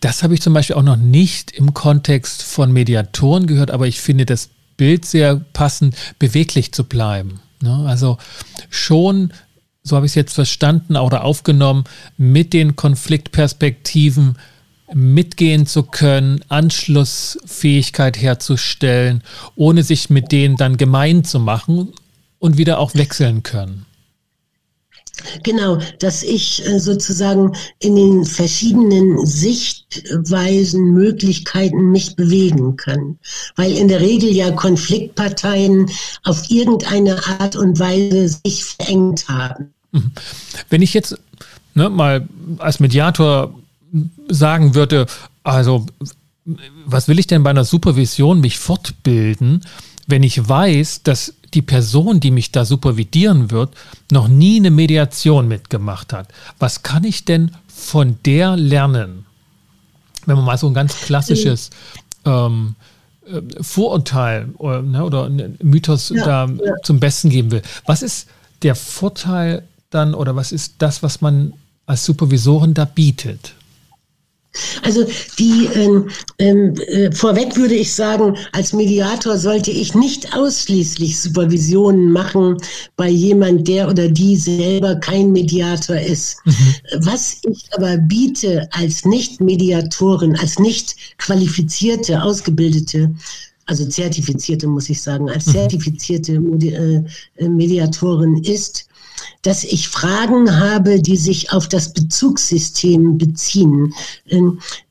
das 0.01 0.23
habe 0.23 0.33
ich 0.33 0.41
zum 0.41 0.53
Beispiel 0.53 0.75
auch 0.75 0.83
noch 0.83 0.97
nicht 0.97 1.51
im 1.51 1.73
Kontext 1.73 2.43
von 2.43 2.71
Mediatoren 2.71 3.47
gehört, 3.47 3.71
aber 3.71 3.87
ich 3.87 3.99
finde 4.01 4.25
das 4.25 4.49
Bild 4.77 5.05
sehr 5.05 5.35
passend, 5.53 5.95
beweglich 6.19 6.71
zu 6.73 6.83
bleiben. 6.83 7.41
Ne? 7.61 7.85
Also 7.87 8.17
schon, 8.69 9.33
so 9.83 9.95
habe 9.95 10.05
ich 10.05 10.11
es 10.11 10.15
jetzt 10.15 10.33
verstanden 10.33 10.95
oder 10.95 11.23
aufgenommen, 11.23 11.83
mit 12.17 12.53
den 12.53 12.75
Konfliktperspektiven 12.75 14.37
mitgehen 14.93 15.65
zu 15.65 15.83
können, 15.83 16.41
Anschlussfähigkeit 16.49 18.19
herzustellen, 18.19 19.23
ohne 19.55 19.83
sich 19.83 20.09
mit 20.09 20.31
denen 20.31 20.55
dann 20.55 20.77
gemein 20.77 21.23
zu 21.23 21.39
machen 21.39 21.89
und 22.39 22.57
wieder 22.57 22.79
auch 22.79 22.95
wechseln 22.95 23.43
können. 23.43 23.85
Genau, 25.43 25.79
dass 25.99 26.23
ich 26.23 26.65
äh, 26.65 26.79
sozusagen 26.79 27.53
in 27.79 27.95
den 27.95 28.25
verschiedenen 28.25 29.25
Sichtweisen, 29.25 30.93
Möglichkeiten 30.93 31.91
mich 31.91 32.15
bewegen 32.15 32.77
kann. 32.77 33.19
Weil 33.55 33.73
in 33.73 33.89
der 33.89 33.99
Regel 33.99 34.31
ja 34.31 34.51
Konfliktparteien 34.51 35.89
auf 36.23 36.49
irgendeine 36.49 37.25
Art 37.25 37.57
und 37.57 37.79
Weise 37.79 38.39
sich 38.45 38.63
verengt 38.63 39.27
haben. 39.27 39.73
Mhm. 39.91 40.11
Wenn 40.69 40.81
ich 40.81 40.93
jetzt 40.93 41.17
ne, 41.73 41.89
mal 41.89 42.27
als 42.59 42.79
Mediator 42.79 43.53
sagen 44.29 44.75
würde, 44.75 45.07
also 45.43 45.85
was 46.85 47.07
will 47.07 47.19
ich 47.19 47.27
denn 47.27 47.43
bei 47.43 47.49
einer 47.49 47.65
Supervision 47.65 48.39
mich 48.39 48.57
fortbilden? 48.57 49.63
wenn 50.09 50.23
ich 50.23 50.49
weiß, 50.49 51.03
dass 51.03 51.35
die 51.53 51.61
Person, 51.61 52.19
die 52.19 52.31
mich 52.31 52.51
da 52.51 52.65
supervidieren 52.65 53.51
wird, 53.51 53.75
noch 54.11 54.27
nie 54.27 54.57
eine 54.57 54.71
Mediation 54.71 55.47
mitgemacht 55.47 56.13
hat. 56.13 56.27
Was 56.59 56.83
kann 56.83 57.03
ich 57.03 57.25
denn 57.25 57.51
von 57.67 58.17
der 58.25 58.55
lernen? 58.55 59.25
Wenn 60.25 60.35
man 60.35 60.45
mal 60.45 60.57
so 60.57 60.67
ein 60.67 60.73
ganz 60.73 60.95
klassisches 61.01 61.69
ähm, 62.25 62.75
äh, 63.25 63.41
Vorurteil 63.61 64.49
oder, 64.57 64.81
ne, 64.81 65.03
oder 65.03 65.29
Mythos 65.61 66.09
ja, 66.09 66.25
da 66.25 66.45
ja. 66.45 66.73
zum 66.83 66.99
Besten 66.99 67.29
geben 67.29 67.51
will. 67.51 67.61
Was 67.85 68.01
ist 68.01 68.27
der 68.61 68.75
Vorteil 68.75 69.63
dann 69.89 70.13
oder 70.13 70.35
was 70.35 70.51
ist 70.51 70.75
das, 70.79 71.03
was 71.03 71.21
man 71.21 71.53
als 71.85 72.05
Supervisorin 72.05 72.73
da 72.73 72.85
bietet? 72.85 73.53
Also 74.83 75.05
die 75.37 75.69
ähm, 75.73 76.09
ähm, 76.37 76.73
äh, 76.87 77.11
vorweg 77.11 77.55
würde 77.55 77.75
ich 77.75 77.93
sagen, 77.93 78.37
als 78.51 78.73
Mediator 78.73 79.37
sollte 79.37 79.71
ich 79.71 79.95
nicht 79.95 80.35
ausschließlich 80.35 81.19
Supervisionen 81.19 82.11
machen 82.11 82.57
bei 82.95 83.09
jemand, 83.09 83.67
der 83.67 83.89
oder 83.89 84.09
die 84.09 84.35
selber 84.35 84.95
kein 84.95 85.31
Mediator 85.31 85.97
ist. 85.97 86.37
Mhm. 86.45 86.53
Was 87.05 87.37
ich 87.43 87.65
aber 87.75 87.97
biete 87.97 88.67
als 88.71 89.05
Nicht-Mediatorin, 89.05 90.35
als 90.37 90.59
nicht 90.59 90.95
qualifizierte, 91.17 92.21
ausgebildete 92.21 93.11
also 93.69 93.85
zertifizierte, 93.85 94.65
muss 94.65 94.89
ich 94.89 94.99
sagen, 94.99 95.29
als 95.29 95.45
mhm. 95.45 95.51
zertifizierte 95.51 96.33
äh, 96.33 97.47
Mediatorin 97.47 98.37
ist, 98.43 98.88
dass 99.41 99.63
ich 99.63 99.87
Fragen 99.87 100.59
habe, 100.59 101.01
die 101.01 101.17
sich 101.17 101.51
auf 101.51 101.67
das 101.67 101.93
Bezugssystem 101.93 103.17
beziehen. 103.17 103.93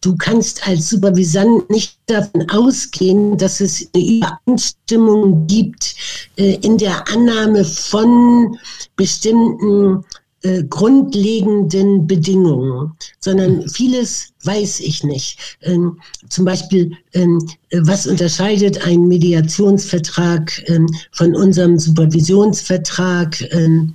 Du 0.01 0.17
kannst 0.17 0.67
als 0.67 0.89
Supervisant 0.89 1.69
nicht 1.71 1.99
davon 2.07 2.49
ausgehen, 2.51 3.37
dass 3.37 3.61
es 3.61 3.89
eine 3.95 4.05
Übereinstimmung 4.05 5.47
gibt 5.47 5.95
äh, 6.37 6.55
in 6.63 6.79
der 6.79 7.07
Annahme 7.09 7.65
von 7.65 8.59
bestimmten 8.97 10.05
äh, 10.43 10.63
grundlegenden 10.65 12.07
Bedingungen, 12.07 12.93
sondern 13.19 13.69
vieles 13.69 14.33
weiß 14.45 14.81
ich 14.81 15.03
nicht. 15.03 15.59
Ähm, 15.63 15.99
zum 16.29 16.45
Beispiel, 16.45 16.93
ähm, 17.13 17.41
was 17.73 18.07
unterscheidet 18.07 18.87
ein 18.87 19.09
Mediationsvertrag 19.09 20.63
ähm, 20.69 20.87
von 21.13 21.35
unserem 21.35 21.79
Supervisionsvertrag? 21.79 23.37
Mhm. 23.53 23.95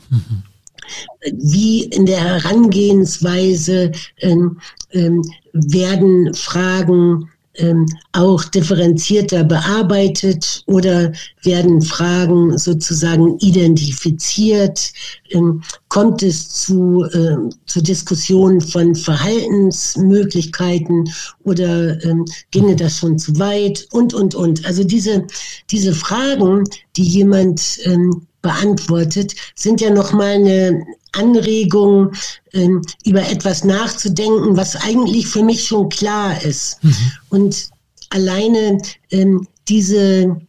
Wie 1.32 1.86
in 1.86 2.06
der 2.06 2.20
Herangehensweise 2.20 3.94
ähm, 4.20 4.60
ähm, 4.92 5.22
werden 5.54 6.34
Fragen 6.34 7.30
ähm, 7.56 7.86
auch 8.14 8.44
differenzierter 8.46 9.44
bearbeitet 9.44 10.64
oder 10.66 11.12
werden 11.44 11.80
Fragen 11.82 12.58
sozusagen 12.58 13.38
identifiziert? 13.40 14.92
Ähm, 15.30 15.62
kommt 15.88 16.24
es 16.24 16.50
zu, 16.50 17.04
äh, 17.06 17.38
zu 17.66 17.82
Diskussionen 17.82 18.60
von 18.62 18.96
Verhaltensmöglichkeiten 18.96 21.10
oder 21.44 22.04
ähm, 22.04 22.26
ginge 22.52 22.76
das 22.76 22.98
schon 22.98 23.20
zu 23.20 23.40
weit? 23.40 23.88
Und, 23.92 24.14
und, 24.14 24.36
und. 24.36 24.66
Also 24.66 24.84
diese, 24.84 25.26
diese 25.70 25.94
Fragen, 25.94 26.66
die 26.96 27.04
jemand 27.04 27.80
ähm, 27.84 28.28
beantwortet, 28.42 29.36
sind 29.56 29.82
ja 29.82 29.90
nochmal 29.90 30.36
eine 30.36 30.86
Anregung, 31.14 32.12
ähm, 32.54 32.82
über 33.06 33.28
etwas 33.28 33.64
nachzudenken, 33.64 34.58
was 34.58 34.76
eigentlich 34.76 35.28
für 35.28 35.44
mich 35.44 35.66
schon 35.66 35.90
klar 35.90 36.42
ist. 36.44 36.84
Mhm. 36.84 36.96
Und 37.30 37.70
alleine 38.10 38.78
ähm, 39.12 39.48
diese, 39.68 40.40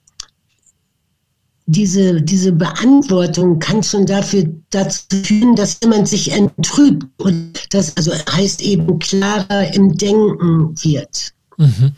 diese, 1.67 2.21
diese 2.21 2.53
Beantwortung 2.53 3.59
kann 3.59 3.83
schon 3.83 4.07
dafür 4.07 4.47
dazu 4.71 5.03
führen, 5.25 5.57
dass 5.57 5.79
jemand 5.83 6.09
sich 6.09 6.33
entrübt 6.33 7.07
und 7.19 7.53
das 7.71 7.97
also 7.97 8.13
heißt 8.13 8.61
eben 8.63 8.99
klarer 8.99 9.73
im 9.73 9.97
Denken 9.97 10.75
wird. 10.83 11.33
Mhm. 11.57 11.93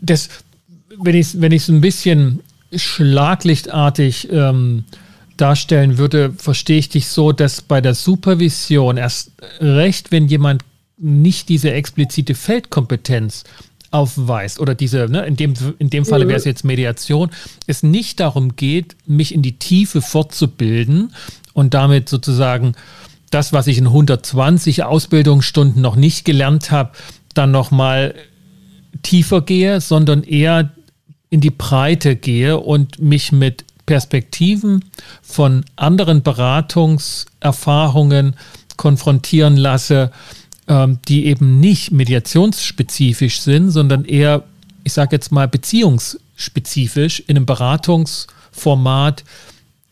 Das, 0.00 0.28
wenn 0.98 1.14
ich 1.14 1.28
es 1.28 1.40
wenn 1.40 1.52
ein 1.52 1.80
bisschen 1.80 2.40
schlaglichtartig 2.74 4.28
ähm, 4.30 4.84
darstellen 5.40 5.98
würde, 5.98 6.32
verstehe 6.36 6.78
ich 6.78 6.88
dich 6.88 7.08
so, 7.08 7.32
dass 7.32 7.62
bei 7.62 7.80
der 7.80 7.94
Supervision 7.94 8.96
erst 8.96 9.32
recht, 9.60 10.12
wenn 10.12 10.28
jemand 10.28 10.62
nicht 10.98 11.48
diese 11.48 11.72
explizite 11.72 12.34
Feldkompetenz 12.34 13.44
aufweist 13.90 14.60
oder 14.60 14.74
diese, 14.74 15.08
ne, 15.08 15.26
in 15.26 15.36
dem, 15.36 15.54
in 15.78 15.90
dem 15.90 16.04
Falle 16.04 16.28
wäre 16.28 16.38
es 16.38 16.44
jetzt 16.44 16.64
Mediation, 16.64 17.30
es 17.66 17.82
nicht 17.82 18.20
darum 18.20 18.54
geht, 18.56 18.96
mich 19.06 19.34
in 19.34 19.42
die 19.42 19.58
Tiefe 19.58 20.02
fortzubilden 20.02 21.12
und 21.54 21.74
damit 21.74 22.08
sozusagen 22.08 22.74
das, 23.30 23.52
was 23.52 23.66
ich 23.66 23.78
in 23.78 23.86
120 23.86 24.84
Ausbildungsstunden 24.84 25.80
noch 25.80 25.96
nicht 25.96 26.24
gelernt 26.24 26.70
habe, 26.70 26.92
dann 27.34 27.50
nochmal 27.50 28.14
tiefer 29.02 29.40
gehe, 29.40 29.80
sondern 29.80 30.22
eher 30.22 30.70
in 31.30 31.40
die 31.40 31.50
Breite 31.50 32.16
gehe 32.16 32.58
und 32.58 33.00
mich 33.00 33.32
mit 33.32 33.64
Perspektiven 33.90 34.84
von 35.20 35.64
anderen 35.74 36.22
Beratungserfahrungen 36.22 38.36
konfrontieren 38.76 39.56
lasse, 39.56 40.12
ähm, 40.68 41.00
die 41.08 41.26
eben 41.26 41.58
nicht 41.58 41.90
mediationsspezifisch 41.90 43.40
sind, 43.40 43.72
sondern 43.72 44.04
eher, 44.04 44.44
ich 44.84 44.92
sage 44.92 45.16
jetzt 45.16 45.32
mal, 45.32 45.48
beziehungsspezifisch 45.48 47.18
in 47.26 47.36
einem 47.36 47.46
Beratungsformat, 47.46 49.24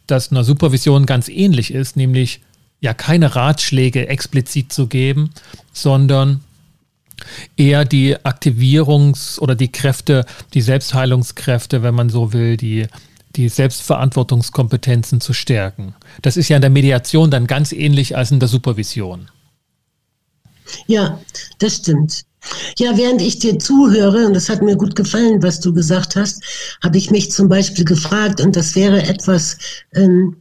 das 0.06 0.30
einer 0.30 0.44
Supervision 0.44 1.04
ganz 1.04 1.28
ähnlich 1.28 1.74
ist, 1.74 1.96
nämlich 1.96 2.40
ja 2.80 2.94
keine 2.94 3.34
Ratschläge 3.34 4.06
explizit 4.06 4.72
zu 4.72 4.86
geben, 4.86 5.30
sondern 5.72 6.44
eher 7.56 7.84
die 7.84 8.16
Aktivierungs- 8.16 9.40
oder 9.40 9.56
die 9.56 9.72
Kräfte, 9.72 10.24
die 10.54 10.60
Selbstheilungskräfte, 10.60 11.82
wenn 11.82 11.96
man 11.96 12.10
so 12.10 12.32
will, 12.32 12.56
die 12.56 12.86
die 13.36 13.48
Selbstverantwortungskompetenzen 13.48 15.20
zu 15.20 15.32
stärken. 15.32 15.94
Das 16.22 16.36
ist 16.36 16.48
ja 16.48 16.56
in 16.56 16.62
der 16.62 16.70
Mediation 16.70 17.30
dann 17.30 17.46
ganz 17.46 17.72
ähnlich 17.72 18.16
als 18.16 18.30
in 18.30 18.40
der 18.40 18.48
Supervision. 18.48 19.30
Ja, 20.86 21.20
das 21.58 21.76
stimmt. 21.76 22.24
Ja, 22.78 22.96
während 22.96 23.20
ich 23.20 23.38
dir 23.38 23.58
zuhöre, 23.58 24.26
und 24.26 24.34
das 24.34 24.48
hat 24.48 24.62
mir 24.62 24.76
gut 24.76 24.94
gefallen, 24.94 25.42
was 25.42 25.60
du 25.60 25.72
gesagt 25.72 26.16
hast, 26.16 26.42
habe 26.82 26.96
ich 26.96 27.10
mich 27.10 27.30
zum 27.30 27.48
Beispiel 27.48 27.84
gefragt, 27.84 28.40
und 28.40 28.54
das 28.56 28.74
wäre 28.74 29.02
etwas, 29.02 29.58
ähm, 29.94 30.36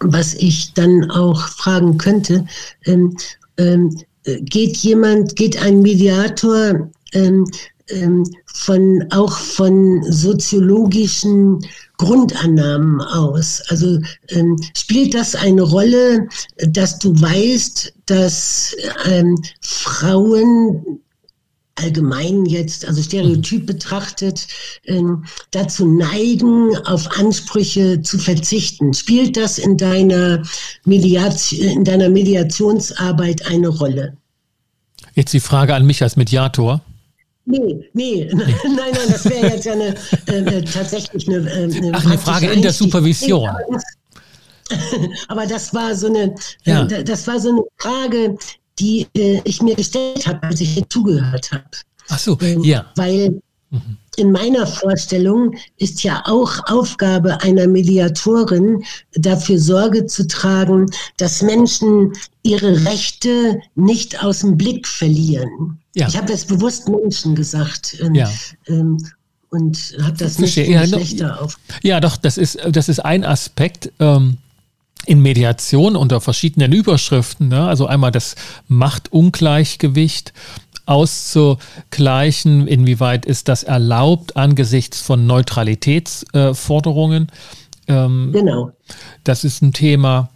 was 0.00 0.34
ich 0.34 0.72
dann 0.74 1.10
auch 1.10 1.48
fragen 1.48 1.98
könnte, 1.98 2.46
ähm, 2.84 3.16
ähm, 3.58 3.96
geht 4.40 4.76
jemand, 4.78 5.36
geht 5.36 5.60
ein 5.62 5.82
Mediator 5.82 6.90
ähm, 7.12 7.46
von, 8.46 9.04
auch 9.10 9.38
von 9.38 10.02
soziologischen 10.10 11.60
Grundannahmen 11.98 13.00
aus? 13.00 13.62
Also 13.68 13.98
ähm, 14.28 14.56
spielt 14.76 15.14
das 15.14 15.34
eine 15.34 15.62
Rolle, 15.62 16.28
dass 16.58 16.98
du 16.98 17.18
weißt, 17.20 17.92
dass 18.06 18.74
ähm, 19.04 19.40
Frauen 19.60 21.00
allgemein 21.76 22.46
jetzt, 22.46 22.86
also 22.86 23.02
stereotyp 23.02 23.66
betrachtet, 23.66 24.46
ähm, 24.86 25.24
dazu 25.50 25.86
neigen, 25.86 26.76
auf 26.86 27.18
Ansprüche 27.18 28.02
zu 28.02 28.18
verzichten. 28.18 28.94
Spielt 28.94 29.36
das 29.36 29.58
in 29.58 29.76
deiner, 29.76 30.42
Mediation, 30.84 31.60
in 31.60 31.84
deiner 31.84 32.08
Mediationsarbeit 32.08 33.46
eine 33.46 33.68
Rolle? 33.68 34.16
Jetzt 35.14 35.32
die 35.32 35.40
Frage 35.40 35.74
an 35.74 35.86
mich 35.86 36.02
als 36.02 36.16
Mediator. 36.16 36.80
Nee, 37.46 37.88
nee, 37.92 38.28
nein, 38.34 38.52
nein, 38.64 39.08
das 39.08 39.24
wäre 39.24 39.54
jetzt 39.54 39.66
ja 39.66 39.72
eine, 39.72 39.94
äh, 40.26 40.62
tatsächlich 40.62 41.28
eine, 41.28 41.48
äh, 41.48 41.64
eine, 41.64 41.92
Ach, 41.94 42.04
eine 42.04 42.18
Frage 42.18 42.50
in 42.50 42.60
der 42.60 42.72
Supervision. 42.72 43.48
Aber 45.28 45.46
das 45.46 45.72
war 45.72 45.94
so 45.94 46.08
eine, 46.08 46.34
ja. 46.64 46.86
äh, 46.86 47.04
das 47.04 47.26
war 47.28 47.38
so 47.38 47.50
eine 47.50 47.62
Frage, 47.78 48.36
die 48.78 49.06
äh, 49.16 49.40
ich 49.44 49.62
mir 49.62 49.76
gestellt 49.76 50.26
habe, 50.26 50.42
als 50.42 50.60
ich 50.60 50.70
hier 50.70 50.88
zugehört 50.88 51.52
habe. 51.52 51.64
Ach 52.08 52.18
so, 52.18 52.36
ähm, 52.40 52.62
ja. 52.64 52.86
Weil 52.96 53.40
mhm 53.70 53.96
in 54.16 54.32
meiner 54.32 54.66
Vorstellung 54.66 55.54
ist 55.76 56.02
ja 56.02 56.22
auch 56.26 56.58
Aufgabe 56.66 57.40
einer 57.42 57.66
Mediatorin, 57.66 58.82
dafür 59.14 59.58
Sorge 59.58 60.06
zu 60.06 60.26
tragen, 60.26 60.86
dass 61.18 61.42
Menschen 61.42 62.12
ihre 62.42 62.84
Rechte 62.86 63.60
nicht 63.74 64.22
aus 64.24 64.40
dem 64.40 64.56
Blick 64.56 64.86
verlieren. 64.86 65.78
Ja. 65.96 66.08
Ich 66.08 66.16
habe 66.16 66.30
jetzt 66.30 66.48
bewusst 66.48 66.88
Menschen 66.88 67.34
gesagt. 67.34 67.96
Ähm, 68.00 68.14
ja. 68.14 68.30
Ähm, 68.66 68.98
und 69.48 69.96
habe 70.02 70.16
das 70.16 70.38
nicht 70.38 70.56
ja, 70.56 70.86
schlechter 70.86 71.40
auf. 71.40 71.58
Ja, 71.82 72.00
doch, 72.00 72.16
das 72.16 72.36
ist, 72.36 72.58
das 72.70 72.88
ist 72.88 73.00
ein 73.00 73.24
Aspekt. 73.24 73.92
Ähm 73.98 74.38
in 75.04 75.20
Mediation 75.20 75.94
unter 75.94 76.20
verschiedenen 76.20 76.72
Überschriften, 76.72 77.46
ne? 77.46 77.68
also 77.68 77.86
einmal 77.86 78.10
das 78.10 78.34
Machtungleichgewicht, 78.66 80.32
auszugleichen? 80.86 82.66
Inwieweit 82.66 83.26
ist 83.26 83.48
das 83.48 83.62
erlaubt 83.62 84.36
angesichts 84.36 85.00
von 85.00 85.26
Neutralitätsforderungen? 85.26 87.30
Ähm, 87.88 88.30
genau. 88.32 88.72
Das 89.22 89.44
ist 89.44 89.62
ein 89.62 89.72
Thema. 89.72 90.30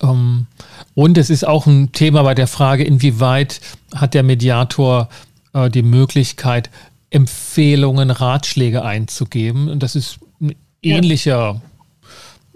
Ähm, 0.00 0.46
und 0.94 1.18
es 1.18 1.30
ist 1.30 1.46
auch 1.46 1.66
ein 1.66 1.92
Thema 1.92 2.22
bei 2.22 2.34
der 2.34 2.46
Frage, 2.46 2.84
inwieweit 2.84 3.60
hat 3.94 4.14
der 4.14 4.22
Mediator 4.22 5.08
äh, 5.52 5.70
die 5.70 5.82
Möglichkeit, 5.82 6.70
Empfehlungen, 7.10 8.10
Ratschläge 8.10 8.84
einzugeben. 8.84 9.68
Und 9.68 9.82
das 9.82 9.96
ist 9.96 10.18
ein 10.40 10.54
ähnlicher 10.82 11.54
ja. 11.54 11.60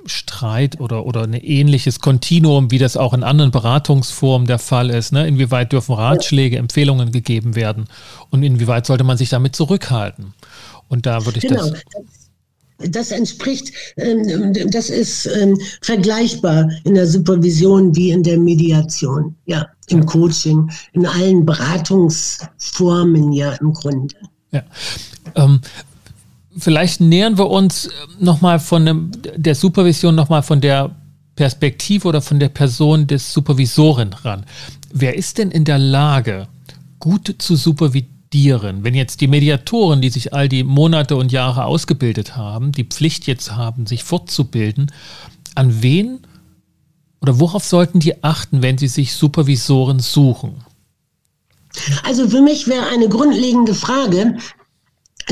Streit 0.06 0.80
oder, 0.80 1.06
oder 1.06 1.22
ein 1.22 1.34
ähnliches 1.34 2.00
Kontinuum, 2.00 2.70
wie 2.70 2.78
das 2.78 2.96
auch 2.96 3.12
in 3.14 3.22
anderen 3.22 3.50
Beratungsformen 3.50 4.46
der 4.46 4.58
Fall 4.58 4.90
ist. 4.90 5.12
Ne? 5.12 5.26
Inwieweit 5.26 5.72
dürfen 5.72 5.94
Ratschläge, 5.94 6.56
Empfehlungen 6.58 7.12
gegeben 7.12 7.54
werden 7.54 7.86
und 8.30 8.42
inwieweit 8.42 8.86
sollte 8.86 9.04
man 9.04 9.16
sich 9.16 9.28
damit 9.28 9.54
zurückhalten? 9.54 10.34
Und 10.88 11.06
da 11.06 11.24
würde 11.24 11.38
ich 11.38 11.46
genau. 11.46 11.68
das 11.68 11.82
das 12.88 13.10
entspricht, 13.10 13.72
ähm, 13.96 14.52
das 14.70 14.90
ist 14.90 15.26
ähm, 15.26 15.58
vergleichbar 15.82 16.68
in 16.84 16.94
der 16.94 17.06
Supervision 17.06 17.94
wie 17.94 18.10
in 18.10 18.22
der 18.22 18.38
Mediation, 18.38 19.34
ja, 19.46 19.66
im 19.88 20.06
Coaching, 20.06 20.70
in 20.92 21.06
allen 21.06 21.44
Beratungsformen 21.44 23.32
ja 23.32 23.52
im 23.54 23.72
Grunde. 23.72 24.14
Ja. 24.52 24.62
Ähm, 25.34 25.60
vielleicht 26.56 27.00
nähern 27.00 27.38
wir 27.38 27.48
uns 27.48 27.88
nochmal 28.18 28.58
von 28.58 29.12
der 29.36 29.54
Supervision 29.54 30.14
nochmal 30.14 30.42
von 30.42 30.60
der 30.60 30.94
Perspektive 31.36 32.08
oder 32.08 32.20
von 32.20 32.38
der 32.38 32.48
Person 32.48 33.06
des 33.06 33.32
Supervisoren 33.32 34.12
ran. 34.12 34.44
Wer 34.92 35.16
ist 35.16 35.38
denn 35.38 35.50
in 35.50 35.64
der 35.64 35.78
Lage, 35.78 36.48
gut 36.98 37.34
zu 37.38 37.56
supervidieren, 37.56 38.19
wenn 38.32 38.94
jetzt 38.94 39.20
die 39.20 39.26
Mediatoren, 39.26 40.00
die 40.00 40.10
sich 40.10 40.32
all 40.32 40.48
die 40.48 40.62
Monate 40.62 41.16
und 41.16 41.32
Jahre 41.32 41.64
ausgebildet 41.64 42.36
haben, 42.36 42.72
die 42.72 42.84
Pflicht 42.84 43.26
jetzt 43.26 43.52
haben, 43.52 43.86
sich 43.86 44.04
fortzubilden, 44.04 44.92
an 45.54 45.82
wen 45.82 46.20
oder 47.20 47.38
worauf 47.40 47.64
sollten 47.64 48.00
die 48.00 48.22
achten, 48.22 48.62
wenn 48.62 48.78
sie 48.78 48.88
sich 48.88 49.14
Supervisoren 49.14 50.00
suchen? 50.00 50.64
Also 52.04 52.28
für 52.28 52.40
mich 52.40 52.66
wäre 52.66 52.88
eine 52.88 53.08
grundlegende 53.08 53.74
Frage, 53.74 54.36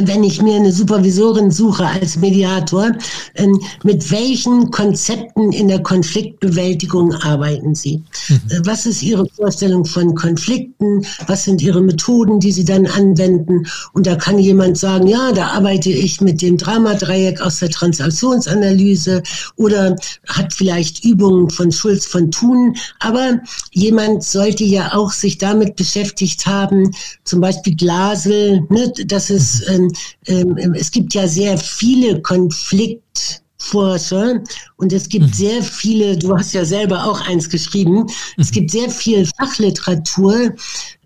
wenn 0.07 0.23
ich 0.23 0.43
mir 0.43 0.57
eine 0.57 0.73
Supervisorin 0.73 1.51
suche 1.51 1.87
als 1.87 2.17
Mediator, 2.17 2.93
ähm, 3.35 3.59
mit 3.83 4.11
welchen 4.11 4.71
Konzepten 4.71 5.53
in 5.53 5.69
der 5.69 5.83
Konfliktbewältigung 5.83 7.13
arbeiten 7.15 7.75
Sie? 7.75 8.03
Mhm. 8.29 8.41
Äh, 8.51 8.61
was 8.65 8.87
ist 8.87 9.03
Ihre 9.03 9.27
Vorstellung 9.27 9.85
von 9.85 10.15
Konflikten? 10.15 11.05
Was 11.27 11.45
sind 11.45 11.63
Ihre 11.63 11.81
Methoden, 11.81 12.39
die 12.39 12.53
Sie 12.53 12.65
dann 12.65 12.87
anwenden? 12.87 13.67
Und 13.93 14.07
da 14.07 14.15
kann 14.15 14.39
jemand 14.39 14.79
sagen, 14.79 15.07
ja, 15.07 15.33
da 15.33 15.49
arbeite 15.49 15.91
ich 15.91 16.21
mit 16.21 16.43
dem 16.43 16.57
Dramadreieck 16.57 17.41
aus 17.41 17.59
der 17.59 17.71
Transaktionsanalyse 17.71 19.23
oder 19.57 19.97
hat 20.29 20.53
vielleicht 20.53 21.05
Übungen 21.05 21.51
von 21.51 21.73
Schulz 21.73 22.07
von 22.07 22.31
Thun. 22.31 22.77
Aber 23.01 23.41
jemand 23.73 24.23
sollte 24.23 24.65
ja 24.65 24.95
auch 24.95 25.13
sich 25.13 25.39
damit 25.39 25.77
beschäftigt 25.77 26.47
haben, 26.47 26.93
zum 27.25 27.41
Beispiel 27.41 27.75
Glasel, 27.75 28.63
ne, 28.69 28.93
das 29.07 29.31
ist 29.31 29.69
mhm. 29.69 29.88
Ähm, 30.27 30.57
ähm, 30.59 30.75
es 30.75 30.91
gibt 30.91 31.15
ja 31.15 31.29
sehr 31.29 31.57
viele 31.59 32.21
Konfliktforscher 32.23 34.43
und 34.77 34.93
es 34.93 35.09
gibt 35.09 35.27
mhm. 35.27 35.33
sehr 35.33 35.63
viele, 35.63 36.17
du 36.17 36.37
hast 36.37 36.53
ja 36.53 36.65
selber 36.65 37.05
auch 37.05 37.21
eins 37.27 37.49
geschrieben, 37.49 38.01
mhm. 38.01 38.07
es 38.37 38.51
gibt 38.51 38.71
sehr 38.71 38.91
viel 38.91 39.27
Fachliteratur 39.39 40.53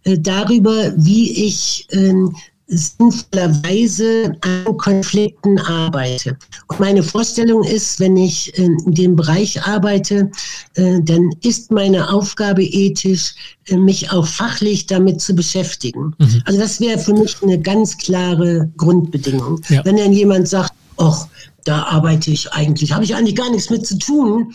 äh, 0.04 0.18
darüber, 0.18 0.92
wie 0.96 1.46
ich 1.46 1.86
ähm, 1.90 2.34
sinnvollerweise 2.66 4.32
an 4.40 4.76
Konflikten 4.76 5.58
arbeite. 5.58 6.36
Und 6.68 6.80
meine 6.80 7.02
Vorstellung 7.02 7.64
ist, 7.64 8.00
wenn 8.00 8.16
ich 8.16 8.56
in 8.56 8.76
dem 8.86 9.16
Bereich 9.16 9.62
arbeite, 9.62 10.30
äh, 10.74 11.00
dann 11.02 11.30
ist 11.42 11.70
meine 11.70 12.10
Aufgabe 12.10 12.62
ethisch, 12.62 13.34
äh, 13.66 13.76
mich 13.76 14.10
auch 14.10 14.26
fachlich 14.26 14.86
damit 14.86 15.20
zu 15.20 15.34
beschäftigen. 15.34 16.14
Mhm. 16.18 16.42
Also 16.44 16.58
das 16.60 16.80
wäre 16.80 16.98
für 16.98 17.14
mich 17.14 17.36
eine 17.42 17.60
ganz 17.60 17.98
klare 17.98 18.70
Grundbedingung. 18.76 19.60
Ja. 19.68 19.84
Wenn 19.84 19.96
dann 19.96 20.12
jemand 20.12 20.48
sagt, 20.48 20.72
ach, 20.96 21.26
da 21.64 21.84
arbeite 21.84 22.30
ich 22.30 22.52
eigentlich, 22.52 22.92
habe 22.92 23.04
ich 23.04 23.14
eigentlich 23.14 23.36
gar 23.36 23.50
nichts 23.50 23.70
mit 23.70 23.86
zu 23.86 23.98
tun. 23.98 24.54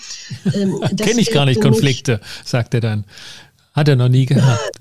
Ähm, 0.54 0.80
Kenne 0.98 1.22
ich 1.22 1.32
gar 1.32 1.46
nicht 1.46 1.62
Konflikte, 1.62 2.20
sagt 2.44 2.74
er 2.74 2.82
dann. 2.82 3.06
Hat 3.74 3.88
er 3.88 3.96
noch 3.96 4.10
nie 4.10 4.26
gehabt. 4.26 4.72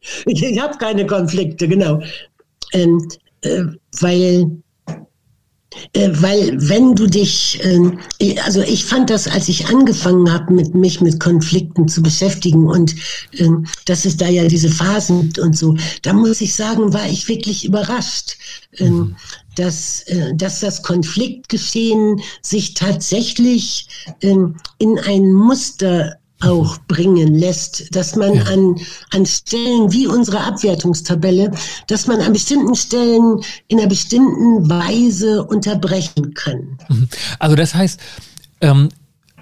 ich 0.26 0.60
habe 0.60 0.76
keine 0.78 1.06
Konflikte, 1.06 1.68
genau. 1.68 2.02
Ähm, 2.72 3.08
äh, 3.42 3.64
weil 4.00 4.62
äh, 5.92 6.10
weil 6.12 6.56
wenn 6.68 6.94
du 6.94 7.06
dich, 7.06 7.60
äh, 7.62 8.38
also 8.40 8.60
ich 8.60 8.84
fand 8.84 9.08
das, 9.08 9.28
als 9.28 9.48
ich 9.48 9.68
angefangen 9.68 10.32
habe, 10.32 10.52
mit 10.52 10.74
mich 10.74 11.00
mit 11.00 11.20
Konflikten 11.20 11.86
zu 11.86 12.02
beschäftigen 12.02 12.66
und 12.66 12.94
äh, 13.32 13.48
dass 13.86 14.04
es 14.04 14.16
da 14.16 14.28
ja 14.28 14.48
diese 14.48 14.68
Phasen 14.68 15.32
und 15.40 15.56
so, 15.56 15.76
da 16.02 16.12
muss 16.12 16.40
ich 16.40 16.54
sagen, 16.54 16.92
war 16.92 17.08
ich 17.08 17.28
wirklich 17.28 17.64
überrascht, 17.64 18.36
ähm, 18.78 18.94
mhm. 18.94 19.16
dass, 19.54 20.02
äh, 20.08 20.34
dass 20.34 20.60
das 20.60 20.82
Konfliktgeschehen 20.82 22.20
sich 22.42 22.74
tatsächlich 22.74 23.86
ähm, 24.22 24.56
in 24.78 24.98
ein 24.98 25.32
Muster 25.32 26.16
auch 26.40 26.78
bringen 26.88 27.34
lässt, 27.34 27.94
dass 27.94 28.16
man 28.16 28.34
ja. 28.34 28.42
an, 28.44 28.76
an 29.12 29.26
Stellen 29.26 29.92
wie 29.92 30.06
unsere 30.06 30.40
Abwertungstabelle, 30.40 31.50
dass 31.86 32.06
man 32.06 32.20
an 32.20 32.32
bestimmten 32.32 32.74
Stellen 32.74 33.40
in 33.68 33.78
einer 33.78 33.88
bestimmten 33.88 34.68
Weise 34.68 35.44
unterbrechen 35.44 36.34
kann. 36.34 36.78
Mhm. 36.88 37.08
Also 37.38 37.56
das 37.56 37.74
heißt, 37.74 38.00
ähm, 38.60 38.88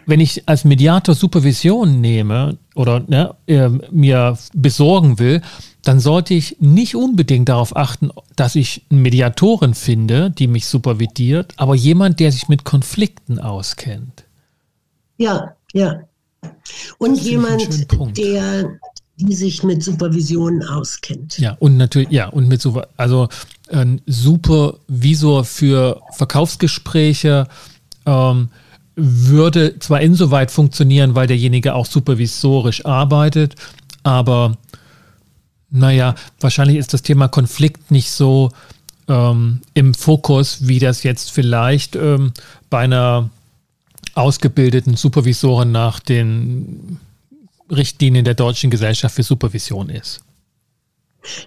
wenn 0.07 0.21
ich 0.21 0.49
als 0.49 0.65
Mediator 0.65 1.15
Supervision 1.15 2.01
nehme 2.01 2.57
oder 2.75 3.01
ne, 3.01 3.35
äh, 3.47 3.69
mir 3.91 4.39
besorgen 4.55 5.19
will, 5.19 5.43
dann 5.83 6.01
sollte 6.01 6.35
ich 6.35 6.57
nicht 6.61 6.97
unbedingt 6.97 7.49
darauf 7.49 7.77
achten, 7.77 8.11
dass 8.35 8.55
ich 8.57 8.87
eine 8.91 9.01
Mediatorin 9.01 9.75
finde, 9.75 10.31
die 10.31 10.47
mich 10.47 10.67
supervidiert, 10.67 11.53
aber 11.57 11.75
jemand, 11.75 12.21
der 12.21 12.33
sich 12.33 12.49
mit 12.49 12.65
Konflikten 12.65 13.39
auskennt. 13.39 14.25
Ja, 15.19 15.55
ja. 15.73 16.01
Und 16.99 17.17
jemand, 17.17 17.87
der 18.17 18.79
die 19.21 19.35
sich 19.35 19.65
mit 19.65 19.83
Supervision 19.83 20.63
auskennt. 20.63 21.39
Ja, 21.39 21.57
und 21.59 21.77
natürlich, 21.77 22.11
ja, 22.11 22.29
und 22.29 22.47
mit 22.47 22.63
Super, 22.63 22.89
also 22.97 23.29
ein 23.71 24.01
Supervisor 24.07 25.45
für 25.45 26.01
Verkaufsgespräche 26.13 27.49
ähm, 28.07 28.49
würde 28.95 29.79
zwar 29.81 30.01
insoweit 30.01 30.51
funktionieren, 30.51 31.15
weil 31.15 31.27
derjenige 31.27 31.75
auch 31.75 31.87
supervisorisch 31.87 32.85
arbeitet, 32.85 33.57
aber 34.03 34.57
naja, 35.71 36.15
wahrscheinlich 36.41 36.79
ist 36.79 36.95
das 36.95 37.03
Thema 37.03 37.29
Konflikt 37.29 37.91
nicht 37.91 38.11
so 38.11 38.51
ähm, 39.09 39.61
im 39.75 39.95
Fokus, 39.95 40.67
wie 40.67 40.79
das 40.79 41.03
jetzt 41.03 41.31
vielleicht 41.31 41.95
ähm, 41.97 42.33
bei 42.71 42.81
einer 42.81 43.31
ausgebildeten 44.19 44.97
Supervisoren 44.97 45.73
nach 45.73 46.01
den 46.01 46.99
Richtlinien 47.71 48.25
der 48.25 48.35
Deutschen 48.35 48.71
Gesellschaft 48.71 49.15
für 49.15 49.23
Supervision 49.23 49.91
ist? 49.91 50.21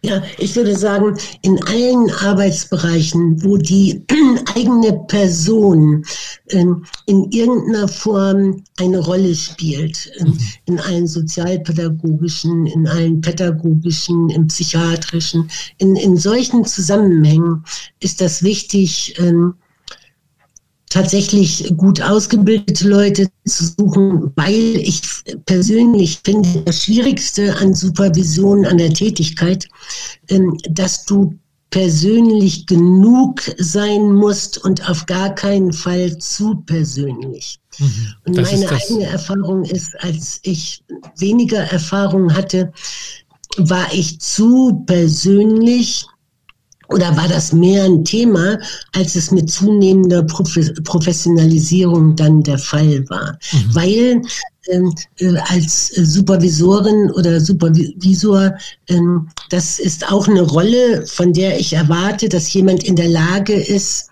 Ja, 0.04 0.22
ich 0.38 0.56
würde 0.56 0.78
sagen, 0.78 1.18
in 1.42 1.62
allen 1.64 2.12
Arbeitsbereichen, 2.12 3.44
wo 3.44 3.58
die 3.58 4.04
eigene 4.56 4.94
Person 5.08 6.06
ähm, 6.50 6.86
in 7.08 7.32
irgendeiner 7.32 7.88
Form 7.88 8.64
eine 8.78 9.00
Rolle 9.00 9.34
spielt, 9.34 10.12
ähm, 10.20 10.28
mhm. 10.28 10.40
in 10.66 10.80
allen 10.80 11.08
sozialpädagogischen, 11.08 12.68
in 12.68 12.88
allen 12.88 13.22
pädagogischen, 13.22 14.30
im 14.30 14.48
psychiatrischen, 14.48 15.50
in, 15.78 15.96
in 15.96 16.18
solchen 16.18 16.66
Zusammenhängen 16.66 17.64
ist 18.02 18.22
das 18.22 18.44
wichtig, 18.44 19.16
ähm, 19.20 19.56
tatsächlich 20.92 21.74
gut 21.78 22.02
ausgebildete 22.02 22.88
Leute 22.88 23.28
zu 23.46 23.66
suchen, 23.66 24.32
weil 24.36 24.76
ich 24.76 25.02
persönlich 25.46 26.20
finde, 26.24 26.64
das 26.66 26.84
Schwierigste 26.84 27.56
an 27.56 27.74
Supervision, 27.74 28.66
an 28.66 28.78
der 28.78 28.94
Tätigkeit, 28.94 29.68
ähm, 30.30 30.58
dass 30.70 31.06
du 31.06 31.34
persönlich 31.70 32.66
genug 32.66 33.42
sein 33.58 34.12
musst 34.12 34.58
und 34.58 34.88
auf 34.90 35.06
gar 35.06 35.34
keinen 35.34 35.72
Fall 35.72 36.18
zu 36.18 36.56
persönlich. 36.66 37.60
Mhm, 37.80 37.88
und 38.26 38.36
meine 38.36 38.70
eigene 38.70 39.06
Erfahrung 39.06 39.64
ist, 39.64 39.96
als 40.00 40.42
ich 40.44 40.84
weniger 41.18 41.60
Erfahrung 41.60 42.34
hatte, 42.34 42.74
war 43.58 43.88
ich 43.94 44.20
zu 44.20 44.84
persönlich 44.86 46.06
oder 46.92 47.16
war 47.18 47.28
das 47.28 47.54
mehr 47.54 47.86
ein 47.86 48.04
Thema, 48.04 48.60
als 48.94 49.16
es 49.16 49.32
mit 49.32 49.50
zunehmender 49.50 50.24
Professionalisierung 50.24 52.16
dann 52.16 52.44
der 52.44 52.58
Fall 52.58 53.08
war? 53.10 53.38
Mhm. 53.52 53.76
Weil 53.76 54.22
ähm, 54.68 54.94
äh, 55.18 55.38
als 55.48 55.88
Supervisorin 55.88 57.12
oder 57.12 57.40
Supervisor, 57.40 58.54
ähm, 58.88 59.30
das 59.50 59.80
ist 59.80 60.12
auch 60.12 60.28
eine 60.28 60.42
Rolle, 60.42 61.06
von 61.08 61.34
der 61.34 61.60
ich 61.60 61.74
erwarte, 61.74 62.30
dass 62.30 62.54
jemand 62.54 62.84
in 62.84 62.96
der 62.96 63.10
Lage 63.10 63.54
ist, 63.54 64.10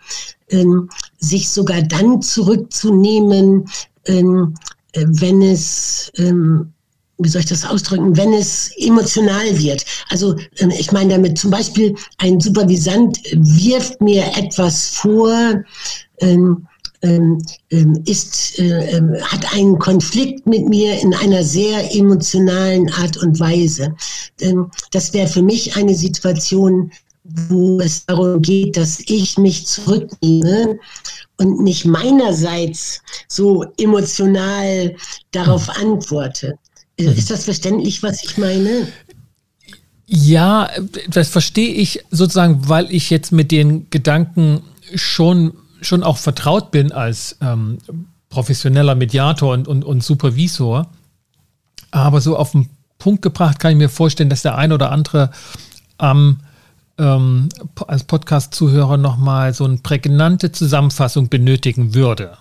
ähm, 0.49 0.89
sich 1.19 1.49
sogar 1.49 1.81
dann 1.81 2.21
zurückzunehmen, 2.21 3.69
ähm, 4.05 4.55
äh, 4.93 5.05
wenn 5.07 5.41
es 5.41 6.11
ähm, 6.17 6.73
wie 7.19 7.29
soll 7.29 7.41
ich 7.41 7.47
das 7.47 7.65
ausdrücken, 7.65 8.15
wenn 8.17 8.33
es 8.33 8.71
emotional 8.77 9.57
wird. 9.59 9.85
Also 10.09 10.35
ähm, 10.57 10.71
ich 10.71 10.91
meine 10.91 11.15
damit 11.15 11.37
zum 11.37 11.51
Beispiel, 11.51 11.95
ein 12.17 12.39
Supervisant 12.39 13.19
wirft 13.33 14.01
mir 14.01 14.25
etwas 14.37 14.87
vor, 14.87 15.63
ähm, 16.19 16.65
ähm, 17.01 17.41
ähm 17.69 18.01
ist, 18.05 18.59
äh, 18.59 18.97
ähm, 18.97 19.15
hat 19.21 19.53
einen 19.53 19.77
Konflikt 19.79 20.45
mit 20.47 20.67
mir 20.67 20.99
in 20.99 21.13
einer 21.13 21.43
sehr 21.43 21.93
emotionalen 21.93 22.91
Art 22.93 23.17
und 23.17 23.39
Weise. 23.39 23.93
Ähm, 24.41 24.71
das 24.91 25.13
wäre 25.13 25.27
für 25.27 25.43
mich 25.43 25.75
eine 25.75 25.95
Situation, 25.95 26.91
wo 27.47 27.79
es 27.79 28.05
darum 28.05 28.41
geht, 28.41 28.75
dass 28.77 28.99
ich 29.01 29.37
mich 29.37 29.67
zurücknehme 29.67 30.79
und 31.37 31.61
nicht 31.61 31.85
meinerseits 31.85 33.01
so 33.27 33.65
emotional 33.77 34.95
darauf 35.31 35.69
antworte. 35.69 36.57
Mhm. 36.99 37.13
Ist 37.13 37.31
das 37.31 37.45
verständlich, 37.45 38.03
was 38.03 38.23
ich 38.23 38.37
meine? 38.37 38.87
Ja, 40.05 40.69
das 41.09 41.29
verstehe 41.29 41.73
ich 41.73 42.03
sozusagen, 42.09 42.67
weil 42.67 42.91
ich 42.91 43.09
jetzt 43.09 43.31
mit 43.31 43.51
den 43.51 43.89
Gedanken 43.89 44.61
schon, 44.95 45.53
schon 45.81 46.03
auch 46.03 46.17
vertraut 46.17 46.71
bin 46.71 46.91
als 46.91 47.37
ähm, 47.41 47.77
professioneller 48.29 48.95
Mediator 48.95 49.53
und, 49.53 49.67
und, 49.67 49.85
und 49.85 50.03
Supervisor. 50.03 50.87
Aber 51.91 52.21
so 52.21 52.37
auf 52.37 52.51
den 52.51 52.69
Punkt 52.97 53.21
gebracht 53.21 53.59
kann 53.59 53.71
ich 53.71 53.77
mir 53.77 53.89
vorstellen, 53.89 54.29
dass 54.29 54.41
der 54.41 54.57
ein 54.57 54.71
oder 54.71 54.91
andere 54.91 55.31
ähm, 55.99 56.37
ähm, 56.97 57.49
als 57.87 58.03
Podcast-Zuhörer 58.03 58.97
nochmal 58.97 59.53
so 59.53 59.63
eine 59.63 59.77
prägnante 59.77 60.51
Zusammenfassung 60.51 61.29
benötigen 61.29 61.93
würde. 61.93 62.37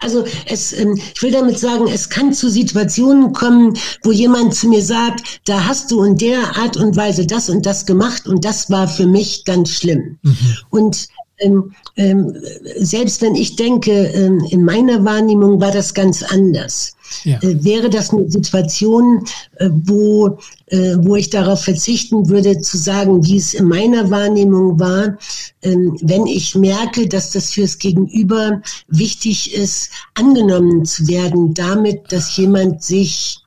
Also 0.00 0.24
es, 0.46 0.72
ähm, 0.72 0.98
ich 1.14 1.22
will 1.22 1.30
damit 1.30 1.58
sagen, 1.58 1.86
es 1.88 2.08
kann 2.08 2.32
zu 2.32 2.48
Situationen 2.48 3.32
kommen, 3.32 3.78
wo 4.02 4.12
jemand 4.12 4.54
zu 4.54 4.68
mir 4.68 4.82
sagt, 4.82 5.40
da 5.44 5.64
hast 5.66 5.90
du 5.90 6.02
in 6.04 6.16
der 6.16 6.56
Art 6.56 6.76
und 6.76 6.96
Weise 6.96 7.26
das 7.26 7.48
und 7.48 7.66
das 7.66 7.86
gemacht 7.86 8.26
und 8.26 8.44
das 8.44 8.70
war 8.70 8.88
für 8.88 9.06
mich 9.06 9.44
ganz 9.44 9.70
schlimm. 9.70 10.18
Mhm. 10.22 10.36
Und 10.70 11.08
ähm, 11.38 11.74
ähm, 11.96 12.36
selbst 12.76 13.20
wenn 13.22 13.34
ich 13.34 13.56
denke, 13.56 13.90
ähm, 13.90 14.44
in 14.50 14.64
meiner 14.64 15.04
Wahrnehmung 15.04 15.60
war 15.60 15.72
das 15.72 15.94
ganz 15.94 16.22
anders. 16.22 16.96
Ja. 17.24 17.38
Äh, 17.42 17.64
wäre 17.64 17.90
das 17.90 18.10
eine 18.10 18.30
Situation, 18.30 19.24
äh, 19.56 19.68
wo, 19.70 20.38
äh, 20.66 20.96
wo 20.98 21.16
ich 21.16 21.30
darauf 21.30 21.64
verzichten 21.64 22.28
würde, 22.28 22.60
zu 22.60 22.76
sagen, 22.78 23.24
wie 23.24 23.36
es 23.36 23.54
in 23.54 23.66
meiner 23.66 24.10
Wahrnehmung 24.10 24.78
war, 24.78 25.16
ähm, 25.62 25.96
wenn 26.02 26.26
ich 26.26 26.54
merke, 26.54 27.08
dass 27.08 27.30
das 27.30 27.50
fürs 27.50 27.78
Gegenüber 27.78 28.60
wichtig 28.88 29.54
ist, 29.54 29.90
angenommen 30.14 30.84
zu 30.84 31.06
werden, 31.08 31.54
damit, 31.54 32.12
dass 32.12 32.36
jemand 32.36 32.82
sich 32.82 33.38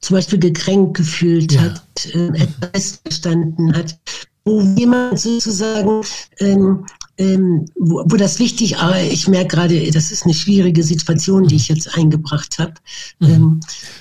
zum 0.00 0.16
Beispiel 0.16 0.38
gekränkt 0.38 0.96
gefühlt 0.96 1.52
ja. 1.52 1.62
hat, 1.62 2.06
äh, 2.14 2.28
etwas 2.28 3.00
verstanden 3.02 3.74
hat, 3.74 3.98
wo 4.44 4.60
jemand 4.60 5.18
sozusagen, 5.18 6.02
ähm, 6.38 6.86
ähm, 7.18 7.66
wo, 7.76 8.02
wo 8.06 8.16
das 8.16 8.38
wichtig, 8.38 8.76
aber 8.76 9.00
ich 9.00 9.26
merke 9.28 9.56
gerade, 9.56 9.90
das 9.90 10.10
ist 10.10 10.24
eine 10.24 10.34
schwierige 10.34 10.82
Situation, 10.82 11.46
die 11.46 11.56
ich 11.56 11.68
jetzt 11.68 11.96
eingebracht 11.96 12.58
habe, 12.58 12.74
mhm. 13.20 13.28
ähm, 13.28 13.60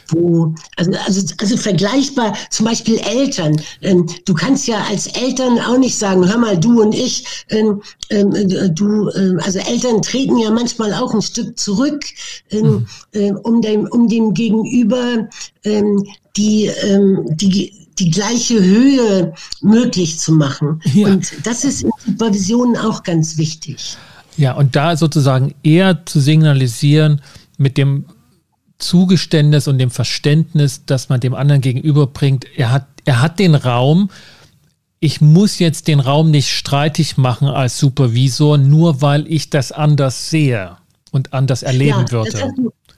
wo, 0.10 0.56
also, 0.76 0.92
also, 1.06 1.34
also 1.40 1.58
vergleichbar, 1.58 2.36
zum 2.50 2.66
Beispiel 2.66 2.98
Eltern. 3.00 3.62
Ähm, 3.82 4.06
du 4.26 4.34
kannst 4.34 4.68
ja 4.68 4.84
als 4.90 5.08
Eltern 5.08 5.60
auch 5.60 5.78
nicht 5.78 5.98
sagen, 5.98 6.28
hör 6.28 6.38
mal, 6.38 6.60
du 6.60 6.82
und 6.82 6.94
ich, 6.94 7.26
ähm, 7.50 7.82
ähm, 8.10 8.32
du, 8.76 9.10
ähm, 9.12 9.40
also 9.44 9.60
Eltern 9.60 10.02
treten 10.02 10.38
ja 10.38 10.52
manchmal 10.52 10.94
auch 10.94 11.14
ein 11.14 11.22
Stück 11.22 11.58
zurück, 11.58 12.04
mhm. 12.52 12.86
äh, 13.14 13.32
um 13.32 13.62
dem, 13.62 13.88
um 13.88 14.08
dem 14.08 14.34
Gegenüber 14.34 15.28
die, 16.36 16.70
die 17.30 17.85
die 18.00 18.10
gleiche 18.10 18.62
Höhe 18.62 19.34
möglich 19.62 20.20
zu 20.20 20.34
machen. 20.34 20.82
Ja. 20.94 21.08
Und 21.08 21.32
das 21.44 21.64
ist 21.64 21.84
in 21.84 21.92
Supervisionen 22.06 22.78
auch 22.78 23.04
ganz 23.04 23.38
wichtig. 23.38 23.98
Ja, 24.38 24.54
und 24.54 24.76
da 24.76 24.98
sozusagen 24.98 25.56
eher 25.64 26.06
zu 26.06 26.20
signalisieren 26.20 27.22
mit 27.58 27.78
dem 27.78 28.06
Zugeständnis 28.78 29.68
und 29.68 29.78
dem 29.78 29.92
Verständnis, 29.92 30.86
dass 30.86 31.08
man 31.08 31.22
dem 31.22 31.34
anderen 31.34 31.62
gegenüberbringt, 31.62 32.46
er 32.58 32.72
hat, 32.72 32.88
er 33.06 33.22
hat 33.22 33.40
den 33.40 33.56
Raum, 33.56 34.10
ich 35.00 35.22
muss 35.22 35.60
jetzt 35.60 35.88
den 35.88 36.00
Raum 36.00 36.32
nicht 36.32 36.50
streitig 36.50 37.16
machen 37.16 37.48
als 37.48 37.80
Supervisor, 37.80 38.58
nur 38.58 39.02
weil 39.02 39.26
ich 39.32 39.50
das 39.50 39.72
anders 39.72 40.30
sehe 40.30 40.78
und 41.16 41.34
anders 41.34 41.64
erleben 41.64 42.06
ja, 42.08 42.12
würde. 42.12 42.54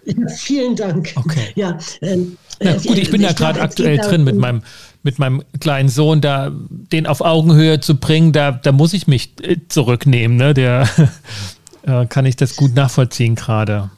Ja, 0.06 0.28
vielen 0.36 0.76
Dank. 0.76 1.14
Okay. 1.16 1.52
Ja, 1.56 1.78
ähm, 2.02 2.38
Na, 2.60 2.74
gut, 2.74 2.98
ich 2.98 3.12
bin 3.12 3.22
ja 3.22 3.32
gerade 3.34 3.62
aktuell 3.62 3.98
drin 3.98 4.24
mit 4.24 4.36
meinem, 4.38 4.64
mit 5.04 5.20
meinem 5.20 5.44
kleinen 5.60 5.90
Sohn, 5.90 6.20
da 6.20 6.52
den 6.52 7.06
auf 7.06 7.22
Augenhöhe 7.22 7.80
zu 7.80 8.00
bringen, 8.00 8.34
da, 8.34 8.52
da 8.52 8.72
muss 8.72 8.94
ich 8.94 9.08
mich 9.08 9.34
äh, 9.42 9.58
zurücknehmen. 9.70 10.36
Ne? 10.36 10.54
Der 10.54 10.90
äh, 11.84 12.06
kann 12.08 12.26
ich 12.26 12.36
das 12.36 12.56
gut 12.56 12.76
nachvollziehen 12.76 13.36
gerade. 13.36 13.92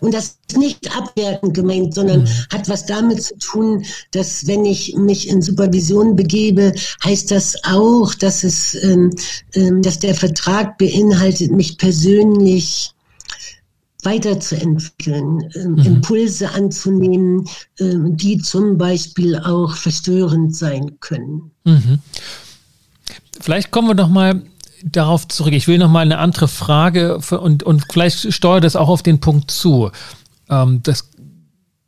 Und 0.00 0.14
das 0.14 0.38
ist 0.48 0.58
nicht 0.58 0.96
abwertend 0.96 1.54
gemeint, 1.54 1.94
sondern 1.94 2.22
mhm. 2.22 2.28
hat 2.52 2.68
was 2.68 2.86
damit 2.86 3.22
zu 3.22 3.36
tun, 3.38 3.84
dass 4.12 4.46
wenn 4.46 4.64
ich 4.64 4.94
mich 4.96 5.28
in 5.28 5.42
Supervision 5.42 6.16
begebe, 6.16 6.72
heißt 7.04 7.30
das 7.30 7.56
auch, 7.64 8.14
dass 8.14 8.44
es, 8.44 8.74
ähm, 8.82 9.10
ähm, 9.54 9.82
dass 9.82 9.98
der 9.98 10.14
Vertrag 10.14 10.78
beinhaltet, 10.78 11.52
mich 11.52 11.78
persönlich 11.78 12.92
weiterzuentwickeln, 14.04 15.50
ähm, 15.54 15.72
mhm. 15.72 15.78
Impulse 15.78 16.50
anzunehmen, 16.50 17.48
ähm, 17.80 18.16
die 18.16 18.38
zum 18.38 18.78
Beispiel 18.78 19.36
auch 19.36 19.74
verstörend 19.74 20.56
sein 20.56 20.98
können. 21.00 21.50
Mhm. 21.64 21.98
Vielleicht 23.40 23.70
kommen 23.70 23.88
wir 23.88 23.94
noch 23.94 24.08
mal 24.08 24.42
darauf 24.84 25.28
zurück. 25.28 25.52
Ich 25.52 25.68
will 25.68 25.78
noch 25.78 25.90
mal 25.90 26.00
eine 26.00 26.18
andere 26.18 26.48
Frage 26.48 27.18
und, 27.18 27.62
und 27.62 27.84
vielleicht 27.90 28.32
steuert 28.32 28.64
das 28.64 28.76
auch 28.76 28.88
auf 28.88 29.02
den 29.02 29.20
Punkt 29.20 29.50
zu. 29.50 29.90
Ähm, 30.48 30.80
das 30.82 31.10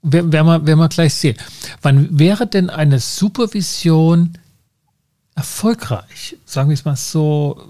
werden 0.03 0.33
wir, 0.33 0.66
werden 0.66 0.79
wir 0.79 0.88
gleich 0.88 1.14
sehen. 1.14 1.37
Wann 1.83 2.18
wäre 2.18 2.46
denn 2.46 2.70
eine 2.70 2.98
Supervision 2.98 4.38
erfolgreich? 5.35 6.37
Sagen 6.44 6.70
wir 6.70 6.74
es 6.74 6.85
mal 6.85 6.96
so 6.96 7.61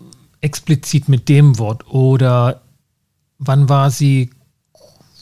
explizit 0.40 1.08
mit 1.08 1.28
dem 1.28 1.58
Wort. 1.58 1.86
Oder 1.88 2.62
wann 3.38 3.68
war 3.68 3.90
sie, 3.90 4.30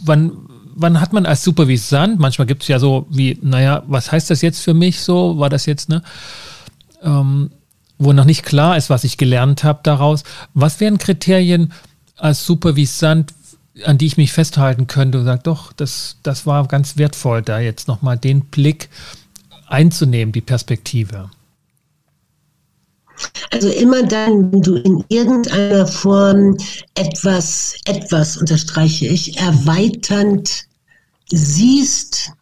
wann, 0.01 0.33
wann 0.75 1.01
hat 1.01 1.13
man 1.13 1.27
als 1.27 1.43
Supervisant, 1.43 2.19
manchmal 2.19 2.47
gibt 2.47 2.63
es 2.63 2.69
ja 2.69 2.79
so 2.79 3.07
wie, 3.11 3.39
naja, 3.43 3.83
was 3.87 4.13
heißt 4.13 4.31
das 4.31 4.43
jetzt 4.43 4.61
für 4.61 4.75
mich 4.75 5.01
so, 5.01 5.39
war 5.39 5.49
das 5.49 5.67
jetzt, 5.67 5.89
ne? 5.89 6.03
Ähm, 7.03 7.51
wo 7.99 8.13
noch 8.13 8.25
nicht 8.25 8.45
klar 8.45 8.77
ist, 8.77 8.91
was 8.91 9.05
ich 9.05 9.19
gelernt 9.19 9.65
habe 9.65 9.81
daraus. 9.83 10.23
Was 10.55 10.81
wären 10.81 10.99
Kriterien 10.99 11.73
als 12.17 12.47
Supervisant, 12.47 13.35
an 13.85 13.99
die 13.99 14.07
ich 14.07 14.17
mich 14.17 14.33
festhalten 14.33 14.87
könnte 14.87 15.19
und 15.19 15.25
sage, 15.25 15.43
doch, 15.43 15.73
das, 15.73 16.17
das 16.23 16.47
war 16.47 16.67
ganz 16.67 16.97
wertvoll, 16.97 17.43
da 17.43 17.59
jetzt 17.59 17.89
nochmal 17.89 18.17
den 18.17 18.43
Blick 18.47 18.89
einzunehmen, 19.67 20.33
die 20.33 20.41
Perspektive? 20.41 21.31
Also 23.51 23.69
immer 23.69 24.05
dann, 24.05 24.53
wenn 24.53 24.63
du 24.63 24.77
in 24.77 25.05
irgendeiner 25.09 25.87
Form 25.87 26.57
etwas, 26.95 27.75
etwas 27.85 28.37
unterstreiche 28.37 29.07
ich, 29.07 29.39
erweiternd 29.39 30.67
siehst, 31.31 32.33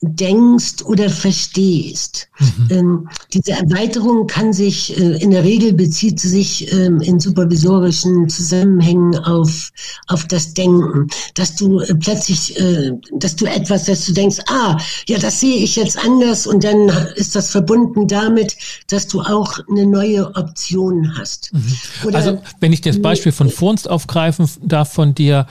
denkst 0.00 0.84
oder 0.84 1.10
verstehst. 1.10 2.28
Mhm. 2.38 2.68
Ähm, 2.70 3.08
diese 3.32 3.52
Erweiterung 3.52 4.28
kann 4.28 4.52
sich, 4.52 4.96
äh, 4.96 5.16
in 5.20 5.32
der 5.32 5.42
Regel 5.42 5.72
bezieht 5.72 6.20
sie 6.20 6.28
sich 6.28 6.72
ähm, 6.72 7.00
in 7.00 7.18
supervisorischen 7.18 8.28
Zusammenhängen 8.28 9.16
auf, 9.18 9.72
auf 10.06 10.24
das 10.28 10.54
Denken, 10.54 11.08
dass 11.34 11.56
du 11.56 11.80
äh, 11.80 11.94
plötzlich, 11.96 12.58
äh, 12.60 12.92
dass 13.12 13.34
du 13.34 13.46
etwas, 13.46 13.86
dass 13.86 14.06
du 14.06 14.12
denkst, 14.12 14.38
ah, 14.48 14.78
ja, 15.08 15.18
das 15.18 15.40
sehe 15.40 15.56
ich 15.56 15.74
jetzt 15.74 15.98
anders 15.98 16.46
und 16.46 16.62
dann 16.62 16.88
ist 17.16 17.34
das 17.34 17.50
verbunden 17.50 18.06
damit, 18.06 18.56
dass 18.86 19.08
du 19.08 19.20
auch 19.20 19.58
eine 19.68 19.84
neue 19.84 20.34
Option 20.36 21.18
hast. 21.18 21.52
Mhm. 21.52 22.14
also, 22.14 22.40
wenn 22.60 22.72
ich 22.72 22.82
das 22.82 23.02
Beispiel 23.02 23.32
von 23.32 23.50
Furnst 23.50 23.90
aufgreifen 23.90 24.48
darf 24.62 24.92
von 24.92 25.14
dir, 25.14 25.48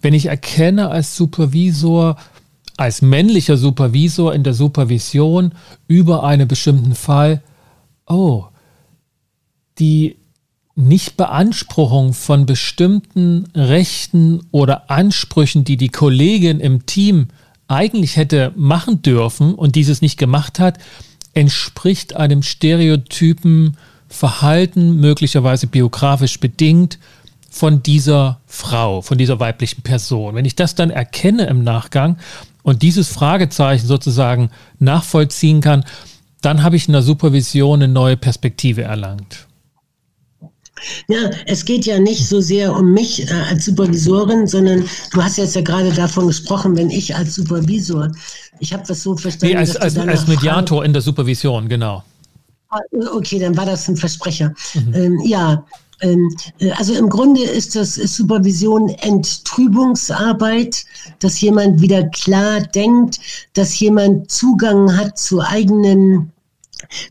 wenn 0.00 0.14
ich 0.14 0.26
erkenne 0.26 0.88
als 0.88 1.16
Supervisor, 1.16 2.16
als 2.80 3.02
männlicher 3.02 3.58
Supervisor 3.58 4.34
in 4.34 4.42
der 4.42 4.54
Supervision 4.54 5.52
über 5.86 6.24
einen 6.24 6.48
bestimmten 6.48 6.94
Fall, 6.94 7.42
oh, 8.06 8.46
die 9.78 10.16
Nichtbeanspruchung 10.76 12.14
von 12.14 12.46
bestimmten 12.46 13.48
Rechten 13.54 14.40
oder 14.50 14.90
Ansprüchen, 14.90 15.64
die 15.64 15.76
die 15.76 15.90
Kollegin 15.90 16.58
im 16.58 16.86
Team 16.86 17.28
eigentlich 17.68 18.16
hätte 18.16 18.52
machen 18.56 19.02
dürfen 19.02 19.54
und 19.54 19.76
dieses 19.76 20.00
nicht 20.00 20.18
gemacht 20.18 20.58
hat, 20.58 20.78
entspricht 21.34 22.16
einem 22.16 22.42
stereotypen 22.42 23.76
Verhalten, 24.08 24.96
möglicherweise 24.96 25.66
biografisch 25.66 26.40
bedingt, 26.40 26.98
von 27.50 27.82
dieser 27.82 28.40
Frau, 28.46 29.02
von 29.02 29.18
dieser 29.18 29.38
weiblichen 29.38 29.82
Person. 29.82 30.34
Wenn 30.34 30.44
ich 30.44 30.54
das 30.56 30.76
dann 30.76 30.88
erkenne 30.88 31.46
im 31.46 31.62
Nachgang 31.62 32.16
und 32.62 32.82
dieses 32.82 33.08
Fragezeichen 33.08 33.86
sozusagen 33.86 34.50
nachvollziehen 34.78 35.60
kann, 35.60 35.84
dann 36.40 36.62
habe 36.62 36.76
ich 36.76 36.86
in 36.86 36.92
der 36.92 37.02
Supervision 37.02 37.82
eine 37.82 37.92
neue 37.92 38.16
Perspektive 38.16 38.82
erlangt. 38.82 39.46
Ja, 41.08 41.30
es 41.46 41.64
geht 41.64 41.84
ja 41.84 41.98
nicht 41.98 42.26
so 42.26 42.40
sehr 42.40 42.74
um 42.74 42.92
mich 42.92 43.28
äh, 43.28 43.32
als 43.50 43.66
Supervisorin, 43.66 44.46
sondern 44.46 44.88
du 45.12 45.22
hast 45.22 45.36
jetzt 45.36 45.54
ja 45.54 45.60
gerade 45.60 45.92
davon 45.92 46.26
gesprochen, 46.26 46.76
wenn 46.76 46.88
ich 46.88 47.14
als 47.14 47.34
Supervisor, 47.34 48.10
ich 48.60 48.72
habe 48.72 48.82
das 48.86 49.02
so 49.02 49.16
verstanden. 49.16 49.54
Nee, 49.54 49.60
als, 49.60 49.76
als, 49.76 49.96
als 49.98 50.26
Mediator 50.26 50.78
Frage, 50.78 50.86
in 50.86 50.92
der 50.92 51.02
Supervision, 51.02 51.68
genau. 51.68 52.02
Ah, 52.70 52.78
okay, 53.14 53.38
dann 53.38 53.56
war 53.56 53.66
das 53.66 53.88
ein 53.88 53.96
Versprecher. 53.96 54.54
Mhm. 54.74 54.94
Ähm, 54.94 55.20
ja, 55.24 55.64
also 56.76 56.94
im 56.94 57.08
Grunde 57.08 57.42
ist 57.42 57.76
das 57.76 57.94
Supervision 57.94 58.88
Enttrübungsarbeit, 58.88 60.84
dass 61.18 61.40
jemand 61.40 61.80
wieder 61.80 62.04
klar 62.08 62.60
denkt, 62.60 63.20
dass 63.54 63.78
jemand 63.78 64.30
Zugang 64.30 64.96
hat 64.96 65.18
zu 65.18 65.40
eigenen 65.40 66.32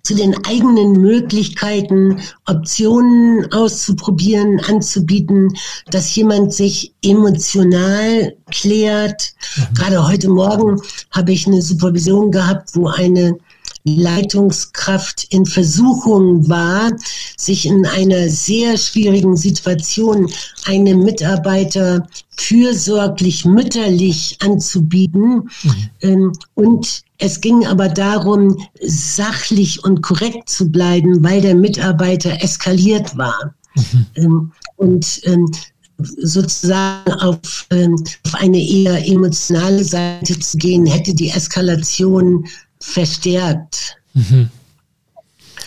zu 0.04 0.16
den 0.16 0.36
eigenen 0.46 0.94
Möglichkeiten, 0.94 2.20
Optionen 2.48 3.52
auszuprobieren, 3.52 4.60
anzubieten, 4.62 5.56
dass 5.92 6.16
jemand 6.16 6.54
sich 6.54 6.94
emotional 7.04 8.36
klärt. 8.50 9.34
Mhm. 9.56 9.74
Gerade 9.76 10.08
heute 10.08 10.30
Morgen 10.30 10.82
habe 11.12 11.32
ich 11.32 11.48
eine 11.48 11.62
Supervision 11.62 12.32
gehabt, 12.32 12.76
wo 12.76 12.88
eine 12.88 13.38
Leitungskraft 13.84 15.28
in 15.30 15.46
Versuchung 15.46 16.48
war, 16.50 16.92
sich 17.38 17.66
in 17.66 17.86
einer 17.86 18.30
sehr 18.30 18.78
schwierigen 18.78 19.36
Situation 19.36 20.32
einem 20.66 21.04
Mitarbeiter 21.04 22.08
fürsorglich 22.38 23.46
mütterlich 23.46 24.38
anzubieten. 24.40 25.50
Mhm. 25.64 25.90
Ähm, 26.02 26.32
und 26.56 27.02
es 27.18 27.42
ging 27.42 27.66
aber 27.66 27.90
darum, 27.90 28.58
sachlich 28.82 29.84
und 29.84 30.02
korrekt 30.02 30.50
zu 30.50 30.70
bleiben, 30.70 31.24
weil 31.24 31.42
der 31.42 31.56
Mitarbeiter 31.56 32.42
eskaliert 32.42 33.18
war. 33.18 33.56
Mhm. 33.76 34.06
Ähm, 34.16 34.52
und 34.78 35.22
ähm, 35.26 35.52
sozusagen 35.98 37.12
auf, 37.14 37.68
auf 37.74 38.36
eine 38.36 38.62
eher 38.62 39.06
emotionale 39.06 39.84
Seite 39.84 40.40
zu 40.40 40.58
gehen, 40.58 40.86
hätte 40.86 41.14
die 41.14 41.30
Eskalation 41.30 42.46
verstärkt. 42.82 43.98
Mhm. 44.14 44.50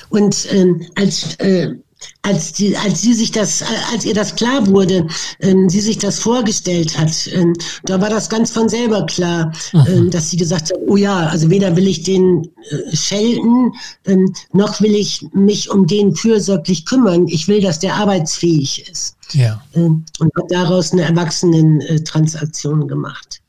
Und 0.08 0.46
ähm, 0.52 0.86
als, 0.94 1.36
äh, 1.36 1.74
als, 2.22 2.52
die, 2.52 2.76
als 2.76 3.02
sie 3.02 3.14
sich 3.14 3.30
das, 3.30 3.64
als 3.92 4.04
ihr 4.04 4.14
das 4.14 4.34
klar 4.34 4.66
wurde, 4.66 5.06
ähm, 5.40 5.68
sie 5.68 5.80
sich 5.80 5.98
das 5.98 6.18
vorgestellt 6.18 6.98
hat, 6.98 7.28
ähm, 7.32 7.54
da 7.84 8.00
war 8.00 8.10
das 8.10 8.28
ganz 8.28 8.50
von 8.50 8.68
selber 8.68 9.06
klar, 9.06 9.52
ähm, 9.72 10.10
dass 10.10 10.30
sie 10.30 10.36
gesagt 10.36 10.70
hat, 10.70 10.78
oh 10.86 10.96
ja, 10.96 11.28
also 11.28 11.50
weder 11.50 11.74
will 11.76 11.86
ich 11.86 12.02
den 12.02 12.48
äh, 12.70 12.96
schelten, 12.96 13.72
ähm, 14.06 14.32
noch 14.52 14.80
will 14.80 14.94
ich 14.94 15.26
mich 15.32 15.70
um 15.70 15.86
den 15.86 16.14
fürsorglich 16.14 16.84
kümmern. 16.84 17.26
Ich 17.28 17.48
will, 17.48 17.60
dass 17.60 17.78
der 17.78 17.94
arbeitsfähig 17.94 18.88
ist. 18.90 19.16
Ja. 19.32 19.62
Ähm, 19.74 20.04
und 20.18 20.30
hat 20.36 20.50
daraus 20.50 20.92
eine 20.92 21.02
Erwachsenen-Transaktion 21.02 22.86
gemacht. 22.86 23.40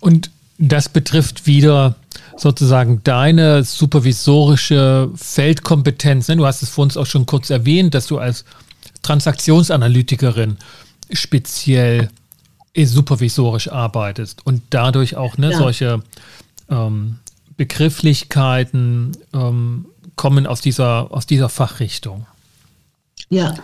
Und 0.00 0.30
das 0.58 0.88
betrifft 0.88 1.46
wieder 1.46 1.96
sozusagen 2.38 3.02
deine 3.04 3.64
supervisorische 3.64 5.10
Feldkompetenz. 5.14 6.28
Ne? 6.28 6.36
Du 6.36 6.46
hast 6.46 6.62
es 6.62 6.70
vor 6.70 6.84
uns 6.84 6.96
auch 6.96 7.06
schon 7.06 7.26
kurz 7.26 7.50
erwähnt, 7.50 7.94
dass 7.94 8.06
du 8.06 8.18
als 8.18 8.44
Transaktionsanalytikerin 9.02 10.56
speziell 11.10 12.10
supervisorisch 12.76 13.68
arbeitest 13.68 14.46
und 14.46 14.62
dadurch 14.70 15.16
auch 15.16 15.36
ne, 15.36 15.50
ja. 15.50 15.58
solche 15.58 16.02
ähm, 16.70 17.18
Begrifflichkeiten 17.56 19.16
ähm, 19.34 19.86
kommen 20.14 20.46
aus 20.46 20.60
dieser, 20.60 21.10
aus 21.10 21.26
dieser 21.26 21.48
Fachrichtung. 21.48 22.26
Ja, 23.30 23.54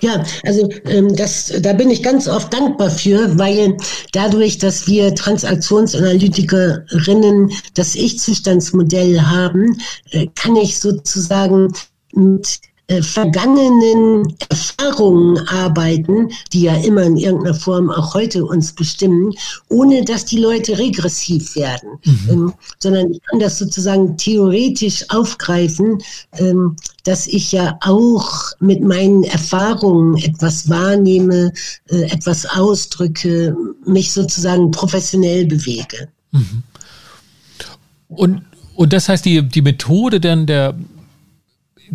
ja, 0.00 0.24
also 0.44 0.68
ähm, 0.86 1.14
das, 1.16 1.52
da 1.60 1.72
bin 1.72 1.90
ich 1.90 2.00
ganz 2.02 2.28
oft 2.28 2.52
dankbar 2.52 2.90
für, 2.90 3.38
weil 3.38 3.76
dadurch, 4.12 4.58
dass 4.58 4.86
wir 4.86 5.14
Transaktionsanalytikerinnen 5.14 7.50
das 7.74 7.94
Ich-Zustandsmodell 7.94 9.20
haben, 9.20 9.78
äh, 10.10 10.26
kann 10.34 10.56
ich 10.56 10.78
sozusagen 10.78 11.72
mit 12.12 12.60
äh, 12.86 13.00
vergangenen 13.00 14.36
Erfahrungen 14.50 15.38
arbeiten, 15.48 16.30
die 16.52 16.62
ja 16.62 16.74
immer 16.76 17.04
in 17.04 17.16
irgendeiner 17.16 17.54
Form 17.54 17.90
auch 17.90 18.12
heute 18.12 18.44
uns 18.44 18.74
bestimmen, 18.74 19.32
ohne 19.70 20.04
dass 20.04 20.26
die 20.26 20.38
Leute 20.38 20.78
regressiv 20.78 21.56
werden, 21.56 21.88
mhm. 22.04 22.28
ähm, 22.30 22.52
sondern 22.80 23.10
ich 23.10 23.22
kann 23.22 23.40
das 23.40 23.58
sozusagen 23.58 24.18
theoretisch 24.18 25.02
aufgreifen, 25.08 26.02
ähm, 26.34 26.76
dass 27.04 27.26
ich 27.26 27.52
ja 27.52 27.78
auch 27.80 28.52
mit 28.60 28.82
meinen 28.82 29.24
Erfahrungen 29.24 30.18
etwas 30.18 30.68
wahrnehme, 30.68 31.52
äh, 31.88 32.02
etwas 32.10 32.44
ausdrücke, 32.44 33.56
mich 33.86 34.12
sozusagen 34.12 34.70
professionell 34.70 35.46
bewege. 35.46 36.08
Mhm. 36.32 36.62
Und, 38.08 38.42
und 38.76 38.92
das 38.92 39.08
heißt, 39.08 39.24
die, 39.24 39.42
die 39.42 39.62
Methode 39.62 40.20
dann 40.20 40.46
der 40.46 40.74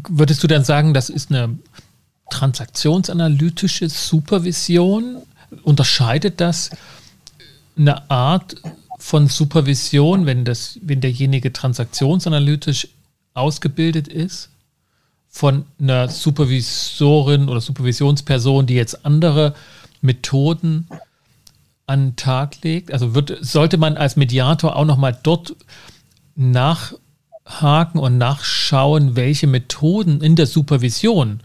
würdest 0.07 0.43
du 0.43 0.47
dann 0.47 0.63
sagen, 0.63 0.93
das 0.93 1.09
ist 1.09 1.31
eine 1.31 1.57
transaktionsanalytische 2.29 3.89
Supervision? 3.89 5.17
Unterscheidet 5.63 6.39
das 6.39 6.69
eine 7.77 8.09
Art 8.09 8.55
von 8.99 9.27
Supervision, 9.27 10.25
wenn, 10.25 10.45
das, 10.45 10.77
wenn 10.81 11.01
derjenige 11.01 11.51
transaktionsanalytisch 11.53 12.89
ausgebildet 13.33 14.07
ist, 14.07 14.49
von 15.29 15.65
einer 15.79 16.09
Supervisorin 16.09 17.47
oder 17.49 17.61
Supervisionsperson, 17.61 18.65
die 18.65 18.73
jetzt 18.73 19.05
andere 19.05 19.55
Methoden 20.01 20.87
an 21.87 22.09
den 22.09 22.15
Tag 22.15 22.61
legt? 22.63 22.91
Also 22.91 23.15
wird, 23.15 23.37
sollte 23.41 23.77
man 23.77 23.95
als 23.95 24.15
Mediator 24.15 24.75
auch 24.75 24.85
nochmal 24.85 25.17
dort 25.23 25.55
nach 26.35 26.93
nachhaken 27.49 27.99
und 27.99 28.17
nachschauen, 28.17 29.15
welche 29.15 29.47
Methoden 29.47 30.21
in 30.21 30.35
der 30.35 30.45
Supervision 30.45 31.41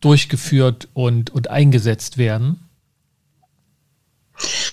durchgeführt 0.00 0.88
und, 0.94 1.30
und 1.30 1.48
eingesetzt 1.48 2.18
werden? 2.18 2.60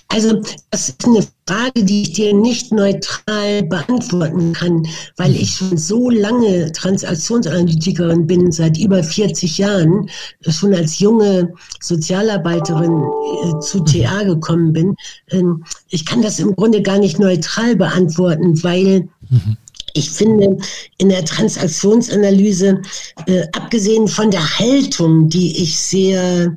Also 0.08 0.40
das 0.70 0.90
ist 0.90 1.04
eine 1.04 1.26
Frage, 1.48 1.84
die 1.84 2.02
ich 2.02 2.12
dir 2.12 2.32
nicht 2.32 2.70
neutral 2.70 3.64
beantworten 3.64 4.52
kann, 4.52 4.86
weil 5.16 5.34
ich 5.34 5.56
schon 5.56 5.76
so 5.76 6.08
lange 6.08 6.70
Transaktionsanalytikerin 6.70 8.28
bin, 8.28 8.52
seit 8.52 8.78
über 8.78 9.02
40 9.02 9.58
Jahren, 9.58 10.08
schon 10.46 10.72
als 10.72 11.00
junge 11.00 11.52
Sozialarbeiterin 11.80 13.02
äh, 13.02 13.58
zu 13.58 13.80
TA 13.80 14.22
gekommen 14.22 14.72
bin. 14.72 14.94
Ähm, 15.30 15.64
ich 15.88 16.06
kann 16.06 16.22
das 16.22 16.38
im 16.38 16.54
Grunde 16.54 16.82
gar 16.82 16.98
nicht 16.98 17.18
neutral 17.18 17.74
beantworten, 17.74 18.62
weil 18.62 19.08
mhm 19.28 19.56
ich 19.96 20.10
finde, 20.10 20.58
in 20.98 21.08
der 21.08 21.24
Transaktionsanalyse, 21.24 22.82
äh, 23.26 23.42
abgesehen 23.52 24.08
von 24.08 24.30
der 24.30 24.58
Haltung, 24.58 25.28
die 25.28 25.62
ich 25.62 25.78
sehr, 25.78 26.56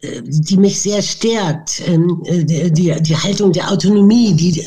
äh, 0.00 0.22
die 0.24 0.56
mich 0.56 0.80
sehr 0.80 1.02
stärkt, 1.02 1.82
ähm, 1.86 2.22
äh, 2.24 2.70
die, 2.70 2.94
die 3.00 3.16
Haltung 3.16 3.52
der 3.52 3.70
Autonomie, 3.70 4.34
die, 4.34 4.64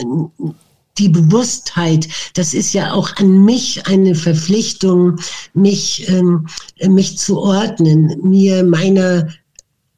die 0.97 1.10
Bewusstheit, 1.10 2.08
das 2.34 2.54
ist 2.54 2.73
ja 2.73 2.93
auch 2.93 3.15
an 3.17 3.45
mich 3.45 3.86
eine 3.88 4.15
Verpflichtung, 4.15 5.19
mich, 5.54 6.08
ähm, 6.10 6.47
mich 6.88 7.17
zu 7.17 7.39
ordnen, 7.39 8.19
mir 8.23 8.63
meiner 8.63 9.28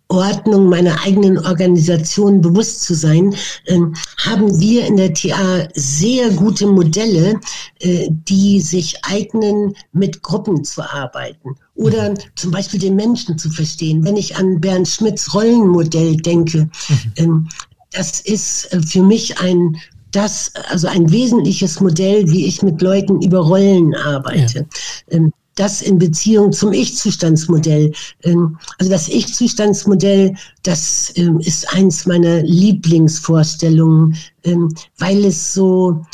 Ordnung 0.10 0.70
meiner 0.70 1.00
eigenen 1.06 1.38
Organisation 1.38 2.42
bewusst 2.42 2.82
zu 2.82 2.96
sein, 2.96 3.34
äh, 3.66 3.80
haben 4.18 4.60
wir 4.60 4.86
in 4.86 4.98
der 4.98 5.14
TA 5.14 5.68
sehr 5.76 6.32
gute 6.32 6.66
Modelle, 6.66 7.40
äh, 7.80 8.08
die 8.10 8.60
sich 8.60 8.96
eignen, 9.04 9.76
mit 9.94 10.24
Gruppen 10.24 10.64
zu 10.64 10.82
arbeiten 10.82 11.56
oder 11.76 12.14
zum 12.36 12.52
Beispiel 12.52 12.80
den 12.80 12.96
Menschen 12.96 13.38
zu 13.38 13.50
verstehen. 13.52 14.04
Wenn 14.04 14.18
ich 14.18 14.36
an 14.36 14.60
Bernd 14.60 14.88
Schmidts 14.88 15.34
Rollenmodell 15.34 16.18
denke, 16.18 16.70
mhm. 17.18 17.48
äh, 17.48 17.50
das 17.92 18.22
ist 18.22 18.74
äh, 18.74 18.82
für 18.82 19.04
mich 19.04 19.40
ein 19.40 19.78
das, 20.12 20.52
also 20.70 20.88
ein 20.88 21.12
wesentliches 21.12 21.80
Modell, 21.82 22.28
wie 22.32 22.48
ich 22.48 22.64
mit 22.64 22.82
Leuten 22.82 23.22
über 23.22 23.40
Rollen 23.40 23.94
arbeite. 23.94 24.66
Ja. 25.12 25.20
Das 25.60 25.82
in 25.82 25.98
Beziehung 26.00 26.54
zum 26.54 26.72
Ich-Zustandsmodell. 26.72 27.92
Ähm, 28.24 28.58
also 28.78 28.90
das 28.90 29.10
Ich-Zustandsmodell, 29.10 30.34
das 30.64 31.12
ähm, 31.16 31.42
ist 31.42 31.68
eins 31.74 32.06
meiner 32.06 32.42
Lieblingsvorstellungen, 32.44 34.16
ähm, 34.46 34.74
weil 35.00 35.26
es 35.26 35.54
so, 35.54 36.06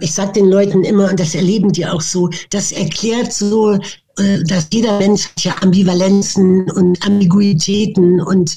ich 0.00 0.12
sage 0.14 0.32
den 0.32 0.46
Leuten 0.46 0.82
immer, 0.84 1.10
und 1.10 1.20
das 1.20 1.34
erleben 1.34 1.70
die 1.70 1.84
auch 1.84 2.00
so, 2.00 2.30
das 2.48 2.72
erklärt 2.72 3.34
so, 3.34 3.78
äh, 4.18 4.42
dass 4.44 4.68
jeder 4.72 4.98
Mensch 4.98 5.28
ja 5.40 5.54
Ambivalenzen 5.60 6.70
und 6.70 7.06
Ambiguitäten 7.06 8.22
und 8.22 8.56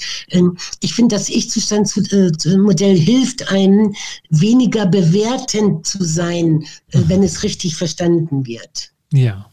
ich 0.80 0.94
finde, 0.94 1.16
das 1.16 1.28
Ich-Zustandsmodell 1.28 2.98
hilft 2.98 3.52
einem, 3.52 3.94
weniger 4.30 4.86
bewertend 4.86 5.86
zu 5.86 6.02
sein, 6.02 6.64
äh, 6.92 7.00
wenn 7.08 7.24
es 7.24 7.44
richtig 7.44 7.76
verstanden 7.76 8.48
wird. 8.48 8.94
Ja. 9.12 9.49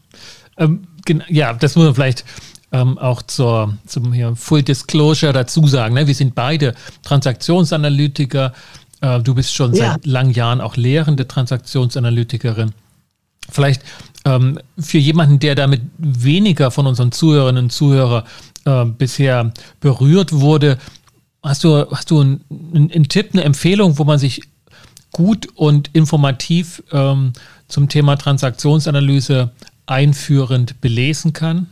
Ähm, 0.57 0.87
ja, 1.29 1.53
das 1.53 1.75
muss 1.75 1.85
man 1.85 1.95
vielleicht 1.95 2.25
ähm, 2.71 2.97
auch 2.97 3.21
zur, 3.21 3.77
zum 3.85 4.13
hier 4.13 4.35
Full 4.35 4.63
Disclosure 4.63 5.33
dazu 5.33 5.67
sagen. 5.67 5.93
Ne? 5.93 6.07
Wir 6.07 6.15
sind 6.15 6.35
beide 6.35 6.75
Transaktionsanalytiker. 7.03 8.53
Äh, 9.01 9.21
du 9.21 9.33
bist 9.33 9.53
schon 9.53 9.73
ja. 9.73 9.93
seit 9.93 10.05
langen 10.05 10.31
Jahren 10.31 10.61
auch 10.61 10.75
lehrende 10.75 11.27
Transaktionsanalytikerin. 11.27 12.73
Vielleicht 13.49 13.81
ähm, 14.25 14.59
für 14.77 14.97
jemanden, 14.97 15.39
der 15.39 15.55
damit 15.55 15.81
weniger 15.97 16.71
von 16.71 16.87
unseren 16.87 17.11
Zuhörerinnen 17.11 17.65
und 17.65 17.69
Zuhörern 17.69 18.23
äh, 18.65 18.85
bisher 18.85 19.53
berührt 19.79 20.33
wurde, 20.33 20.77
hast 21.41 21.63
du, 21.63 21.89
hast 21.89 22.11
du 22.11 22.19
einen, 22.19 22.41
einen, 22.73 23.07
Tipp, 23.07 23.29
eine 23.33 23.43
Empfehlung, 23.43 23.97
wo 23.97 24.03
man 24.03 24.19
sich 24.19 24.41
gut 25.13 25.47
und 25.55 25.89
informativ 25.93 26.83
ähm, 26.91 27.31
zum 27.69 27.87
Thema 27.87 28.17
Transaktionsanalyse 28.17 29.51
einführend 29.87 30.79
belesen 30.81 31.33
kann? 31.33 31.67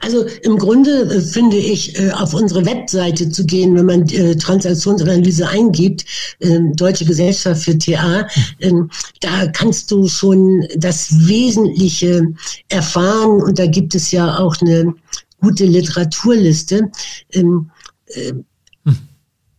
Also 0.00 0.26
im 0.42 0.58
Grunde 0.58 1.02
äh, 1.02 1.20
finde 1.20 1.56
ich, 1.56 1.98
äh, 1.98 2.10
auf 2.10 2.34
unsere 2.34 2.64
Webseite 2.64 3.28
zu 3.28 3.44
gehen, 3.44 3.74
wenn 3.74 3.86
man 3.86 4.08
äh, 4.08 4.36
Transaktionsanalyse 4.36 5.48
eingibt, 5.48 6.04
äh, 6.40 6.60
Deutsche 6.74 7.04
Gesellschaft 7.04 7.62
für 7.62 7.76
TA, 7.76 8.26
ähm, 8.60 8.90
da 9.20 9.46
kannst 9.48 9.90
du 9.90 10.08
schon 10.08 10.66
das 10.76 11.26
Wesentliche 11.26 12.32
erfahren 12.68 13.42
und 13.42 13.58
da 13.58 13.66
gibt 13.66 13.94
es 13.94 14.10
ja 14.10 14.38
auch 14.38 14.56
eine 14.60 14.94
gute 15.40 15.64
Literaturliste. 15.64 16.90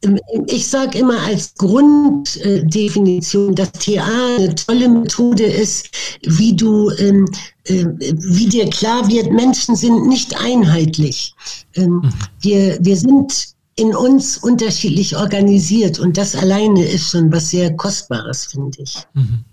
Ähm, 0.08 0.20
ähm, 0.34 0.45
ich 0.47 0.68
sage 0.68 0.97
immer 0.99 1.20
als 1.22 1.53
Grunddefinition, 1.55 3.55
dass 3.55 3.72
TA 3.74 4.36
eine 4.38 4.55
tolle 4.55 4.88
Methode 4.89 5.43
ist, 5.43 5.89
wie 6.24 6.55
du, 6.55 6.89
ähm, 6.91 7.26
äh, 7.66 7.86
wie 7.99 8.47
dir 8.47 8.70
klar 8.70 9.08
wird, 9.08 9.32
Menschen 9.32 9.76
sind 9.76 10.08
nicht 10.08 10.39
einheitlich. 10.39 11.34
Ähm, 11.76 12.01
mhm. 12.03 12.14
wir, 12.41 12.78
wir 12.82 12.97
sind 12.97 13.55
in 13.76 13.95
uns 13.95 14.38
unterschiedlich 14.38 15.16
organisiert 15.16 15.99
und 15.99 16.18
das 16.18 16.36
alleine 16.36 16.84
ist 16.84 17.12
schon 17.12 17.32
was 17.32 17.51
sehr 17.51 17.76
Kostbares, 17.76 18.47
finde 18.47 18.82
ich. 18.82 18.97
Mhm. 19.14 19.45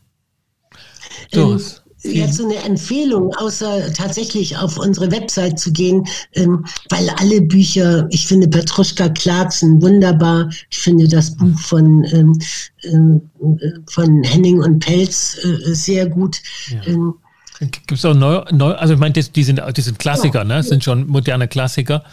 Doris. 1.31 1.84
Jetzt 2.05 2.37
so 2.37 2.45
eine 2.45 2.57
Empfehlung, 2.57 3.35
außer 3.37 3.93
tatsächlich 3.95 4.57
auf 4.57 4.79
unsere 4.79 5.11
Website 5.11 5.59
zu 5.59 5.73
gehen, 5.73 6.07
ähm, 6.35 6.65
weil 6.91 7.09
alle 7.19 7.41
Bücher, 7.41 8.07
ich 8.11 8.27
finde 8.27 8.47
Petruschka 8.47 9.09
Clarkson 9.09 9.81
wunderbar, 9.81 10.51
ich 10.71 10.79
finde 10.79 11.09
das 11.09 11.35
Buch 11.35 11.59
von, 11.59 12.05
ähm, 12.05 12.39
äh, 12.83 13.71
von 13.91 14.23
Henning 14.23 14.61
und 14.61 14.81
Pelz 14.81 15.39
äh, 15.43 15.75
sehr 15.75 16.07
gut. 16.07 16.43
Ja. 16.69 16.93
Ähm, 16.93 17.15
Gibt 17.61 17.93
es 17.93 18.05
auch 18.05 18.15
neu, 18.15 18.45
neu, 18.51 18.73
also 18.73 18.95
ich 18.95 19.01
meine, 19.01 19.13
die 19.13 19.45
sind, 19.45 19.63
die 19.77 19.81
sind 19.81 19.99
Klassiker, 19.99 20.41
ja. 20.41 20.45
ne? 20.45 20.55
Das 20.57 20.69
sind 20.69 20.85
schon 20.85 21.07
moderne 21.07 21.49
Klassiker. 21.49 22.05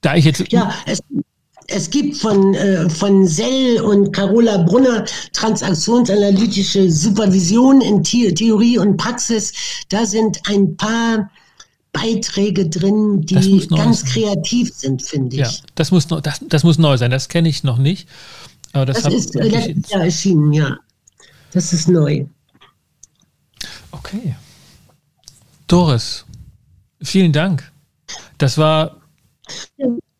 Da 0.00 0.16
ich 0.16 0.24
jetzt. 0.24 0.52
Ja, 0.52 0.74
es, 0.84 1.00
es 1.74 1.90
gibt 1.90 2.16
von, 2.16 2.54
äh, 2.54 2.88
von 2.88 3.26
Sell 3.26 3.80
und 3.80 4.12
Carola 4.12 4.58
Brunner 4.58 5.04
transaktionsanalytische 5.32 6.90
Supervision 6.90 7.80
in 7.80 8.04
The 8.04 8.32
Theorie 8.32 8.78
und 8.78 8.96
Praxis. 8.96 9.52
Da 9.88 10.06
sind 10.06 10.40
ein 10.48 10.76
paar 10.76 11.30
Beiträge 11.92 12.68
drin, 12.68 13.22
die 13.22 13.66
ganz 13.68 14.00
sein. 14.02 14.10
kreativ 14.10 14.72
sind, 14.72 15.02
finde 15.02 15.36
ich. 15.36 15.42
Ja, 15.42 15.50
das 15.74 15.90
muss, 15.90 16.06
das, 16.06 16.40
das 16.48 16.62
muss 16.62 16.78
neu 16.78 16.96
sein. 16.96 17.10
Das 17.10 17.28
kenne 17.28 17.48
ich 17.48 17.64
noch 17.64 17.78
nicht. 17.78 18.08
Aber 18.72 18.86
das, 18.86 19.02
das 19.02 19.12
ist 19.12 19.34
letztes 19.34 19.90
Jahr 19.90 20.04
erschienen, 20.04 20.52
ja. 20.52 20.76
Das 21.52 21.72
ist 21.72 21.88
neu. 21.88 22.26
Okay. 23.90 24.36
Doris, 25.66 26.24
vielen 27.02 27.32
Dank. 27.32 27.72
Das 28.38 28.58
war 28.58 28.96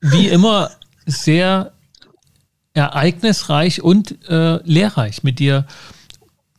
wie 0.00 0.28
immer 0.28 0.70
sehr 1.06 1.72
ereignisreich 2.74 3.82
und 3.82 4.16
äh, 4.28 4.58
lehrreich, 4.64 5.22
mit 5.22 5.38
dir 5.38 5.66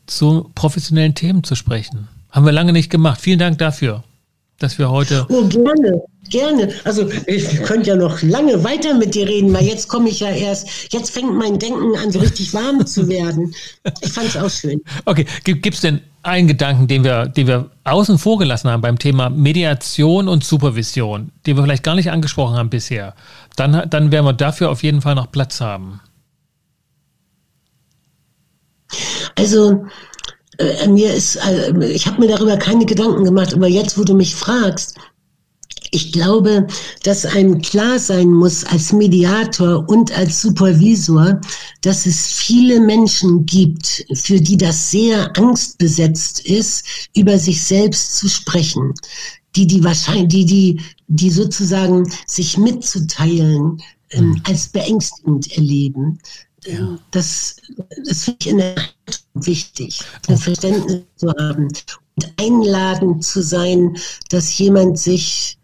zu 0.08 0.52
professionellen 0.56 1.16
Themen 1.16 1.43
zu 1.43 1.56
sprechen. 1.56 2.08
Haben 2.32 2.46
wir 2.46 2.54
lange 2.54 2.74
nicht 2.74 2.89
gemacht. 2.89 3.20
Vielen 3.22 3.39
Dank 3.39 3.58
dafür, 3.58 4.04
dass 4.60 4.78
wir 4.78 4.89
heute. 4.89 5.26
Oh, 5.30 5.43
gerne, 5.48 6.04
gerne. 6.30 6.74
Also, 6.84 7.10
ich 7.28 7.64
könnte 7.64 7.89
ja 7.89 7.96
noch 7.96 8.22
lange 8.22 8.64
weiter 8.64 8.93
mit 8.93 9.16
dir 9.16 9.28
reden, 9.28 9.54
weil 9.54 9.66
jetzt 9.66 9.88
komme 9.88 10.10
ich 10.10 10.22
ja 10.22 10.30
erst, 10.30 10.93
jetzt 10.93 11.12
fängt 11.12 11.34
mein 11.34 11.60
Denken 11.60 11.96
an, 11.98 12.12
so 12.12 12.20
richtig 12.20 12.54
warm 12.54 12.86
zu 12.86 13.08
werden. 13.08 13.54
Ich 14.02 14.12
fand 14.12 14.28
es 14.28 14.38
auch 14.38 14.50
schön. 14.50 14.82
Okay, 15.06 15.26
gibt 15.43 15.76
es 15.76 15.82
denn 15.82 16.02
einen 16.26 16.47
Gedanken, 16.47 16.88
den 16.88 17.03
wir, 17.03 17.28
den 17.28 17.47
wir 17.47 17.69
außen 17.84 18.17
vor 18.17 18.38
gelassen 18.38 18.69
haben 18.69 18.82
beim 18.82 18.99
Thema 18.99 19.30
Mediation 19.30 20.28
und 20.28 20.43
Supervision, 20.43 21.32
den 21.45 21.55
wir 21.55 21.63
vielleicht 21.63 21.84
gar 21.84 21.95
nicht 21.95 22.11
angesprochen 22.11 22.57
haben 22.57 22.69
bisher? 22.69 23.13
Dann, 23.55 23.89
dann 23.89 24.11
werden 24.11 24.26
wir 24.26 24.34
dafür 24.34 24.69
auf 24.69 24.84
jeden 24.84 25.01
Fall 25.01 25.15
noch 25.15 25.32
Platz 25.32 25.61
haben. 25.61 26.01
Also, 29.38 29.86
äh, 30.57 30.88
mir 30.88 31.13
ist, 31.13 31.36
äh, 31.36 31.86
ich 31.88 32.07
habe 32.07 32.19
mir 32.19 32.28
darüber 32.28 32.57
keine 32.57 32.86
Gedanken 32.86 33.23
gemacht, 33.23 33.53
aber 33.53 33.67
jetzt, 33.67 33.97
wo 33.97 34.03
du 34.03 34.13
mich 34.13 34.36
fragst, 34.36 34.97
ich 35.96 36.12
glaube, 36.12 36.68
dass 37.04 37.26
einem 37.26 37.62
klar 37.62 37.98
sein 37.98 38.30
muss 38.30 38.66
als 38.66 38.91
Mediator 38.91 39.88
und 39.88 40.16
als 40.18 40.41
Supervisor, 40.41 41.39
dass 41.82 42.06
es 42.06 42.28
viele 42.28 42.82
Menschen 42.82 43.46
gibt, 43.46 44.06
für 44.14 44.39
die 44.39 44.58
das 44.58 44.91
sehr 44.91 45.36
angstbesetzt 45.38 46.41
ist, 46.41 46.86
über 47.16 47.39
sich 47.39 47.64
selbst 47.64 48.18
zu 48.18 48.28
sprechen, 48.28 48.93
die 49.56 49.66
die 49.66 49.84
wahrscheinlich, 49.84 50.28
die 50.28 50.46
die 50.46 50.82
die 51.08 51.30
sozusagen 51.30 52.12
sich 52.28 52.58
mitzuteilen 52.58 53.82
ähm, 54.12 54.30
mhm. 54.30 54.41
als 54.43 54.68
beängstigend 54.68 55.56
erleben. 55.56 56.20
Ja. 56.66 56.80
Ähm, 56.80 57.00
das, 57.12 57.58
das 58.06 58.24
finde 58.24 58.38
ich 58.41 58.48
in 58.48 58.58
der 58.58 58.76
Tat 58.76 59.24
wichtig, 59.36 60.00
ein 60.28 60.38
Verständnis 60.38 61.04
zu 61.16 61.30
haben 61.30 61.70
und 62.16 62.34
einladend 62.38 63.24
zu 63.24 63.41
sein, 63.41 63.98
dass 64.30 64.58
jemand 64.58 64.98
sich, 64.98 65.58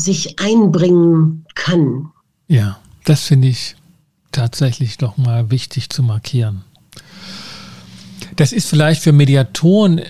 sich 0.00 0.40
einbringen 0.40 1.46
kann. 1.54 2.10
Ja, 2.48 2.78
das 3.04 3.24
finde 3.24 3.48
ich 3.48 3.76
tatsächlich 4.32 4.98
doch 4.98 5.16
mal 5.16 5.50
wichtig 5.50 5.90
zu 5.90 6.02
markieren. 6.02 6.64
Das 8.36 8.52
ist 8.52 8.68
vielleicht 8.68 9.02
für 9.02 9.12
Mediatoren 9.12 10.00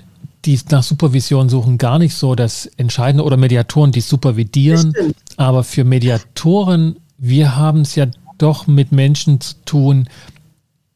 die 0.44 0.58
nach 0.70 0.82
Supervision 0.82 1.48
suchen, 1.48 1.78
gar 1.78 1.98
nicht 1.98 2.14
so 2.14 2.34
das 2.34 2.66
Entscheidende 2.76 3.24
oder 3.24 3.36
Mediatoren, 3.36 3.92
die 3.92 4.00
supervidieren. 4.00 4.94
Aber 5.36 5.64
für 5.64 5.84
Mediatoren, 5.84 6.96
wir 7.18 7.56
haben 7.56 7.82
es 7.82 7.94
ja 7.94 8.06
doch 8.38 8.66
mit 8.66 8.90
Menschen 8.92 9.40
zu 9.40 9.54
tun, 9.66 10.08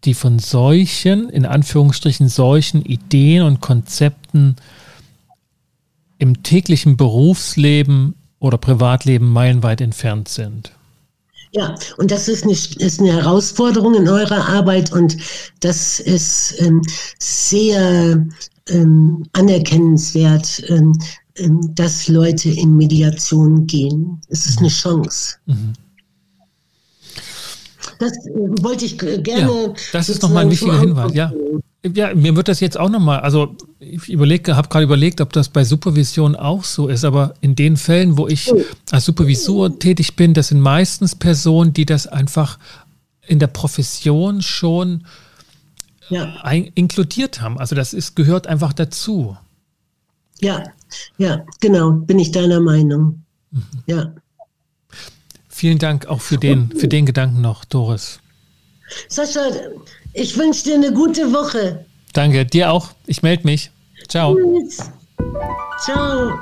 die 0.04 0.14
von 0.14 0.38
solchen, 0.38 1.28
in 1.28 1.46
Anführungsstrichen, 1.46 2.28
solchen 2.28 2.82
Ideen 2.82 3.42
und 3.42 3.60
Konzepten 3.60 4.56
im 6.18 6.42
täglichen 6.42 6.96
Berufsleben 6.96 8.14
oder 8.44 8.58
Privatleben 8.58 9.30
meilenweit 9.30 9.80
entfernt 9.80 10.28
sind. 10.28 10.70
Ja, 11.52 11.74
und 11.96 12.10
das 12.10 12.28
ist 12.28 12.44
eine, 12.44 12.52
ist 12.52 13.00
eine 13.00 13.12
Herausforderung 13.12 13.94
in 13.94 14.06
eurer 14.06 14.48
Arbeit 14.48 14.92
und 14.92 15.16
das 15.60 15.98
ist 15.98 16.54
ähm, 16.58 16.82
sehr 17.18 18.26
ähm, 18.68 19.24
anerkennenswert, 19.32 20.62
ähm, 20.68 20.92
ähm, 21.36 21.74
dass 21.74 22.08
Leute 22.08 22.50
in 22.50 22.76
Mediation 22.76 23.66
gehen. 23.66 24.20
Es 24.28 24.44
ist 24.46 24.58
eine 24.58 24.68
Chance. 24.68 25.36
Mhm. 25.46 25.72
Das 27.98 28.12
äh, 28.26 28.30
wollte 28.60 28.84
ich 28.84 28.98
gerne. 28.98 29.22
Ja, 29.24 29.74
das 29.92 30.10
ist 30.10 30.20
nochmal 30.20 30.44
ein 30.44 30.50
wichtiger 30.50 30.80
Hinweis, 30.80 31.14
ja. 31.14 31.32
Ja, 31.92 32.14
mir 32.14 32.34
wird 32.34 32.48
das 32.48 32.60
jetzt 32.60 32.78
auch 32.78 32.88
nochmal, 32.88 33.20
also 33.20 33.56
ich 33.78 34.08
überlege, 34.08 34.56
habe 34.56 34.68
gerade 34.68 34.84
überlegt, 34.84 35.20
ob 35.20 35.34
das 35.34 35.50
bei 35.50 35.64
Supervision 35.64 36.34
auch 36.34 36.64
so 36.64 36.88
ist, 36.88 37.04
aber 37.04 37.34
in 37.42 37.56
den 37.56 37.76
Fällen, 37.76 38.16
wo 38.16 38.26
ich 38.26 38.50
als 38.90 39.04
Supervisor 39.04 39.78
tätig 39.78 40.16
bin, 40.16 40.32
das 40.32 40.48
sind 40.48 40.60
meistens 40.60 41.14
Personen, 41.14 41.74
die 41.74 41.84
das 41.84 42.06
einfach 42.06 42.58
in 43.26 43.38
der 43.38 43.48
Profession 43.48 44.40
schon 44.40 45.04
ja. 46.08 46.36
ein, 46.42 46.70
inkludiert 46.74 47.42
haben. 47.42 47.58
Also 47.58 47.74
das 47.74 47.92
ist, 47.92 48.16
gehört 48.16 48.46
einfach 48.46 48.72
dazu. 48.72 49.36
Ja, 50.40 50.64
ja, 51.18 51.44
genau, 51.60 51.92
bin 51.92 52.18
ich 52.18 52.32
deiner 52.32 52.60
Meinung. 52.60 53.22
Mhm. 53.50 53.62
Ja. 53.86 54.12
Vielen 55.48 55.78
Dank 55.78 56.06
auch 56.06 56.20
für 56.20 56.38
den, 56.38 56.72
für 56.76 56.88
den 56.88 57.06
Gedanken 57.06 57.40
noch, 57.40 57.64
Doris. 57.64 58.20
Sascha, 59.08 59.40
ich 60.14 60.38
wünsche 60.38 60.64
dir 60.64 60.74
eine 60.76 60.92
gute 60.92 61.32
Woche. 61.32 61.84
Danke, 62.12 62.46
dir 62.46 62.72
auch. 62.72 62.90
Ich 63.06 63.22
melde 63.22 63.44
mich. 63.44 63.70
Ciao. 64.08 64.36
Tschüss. 64.36 64.90
Ciao. 65.84 66.32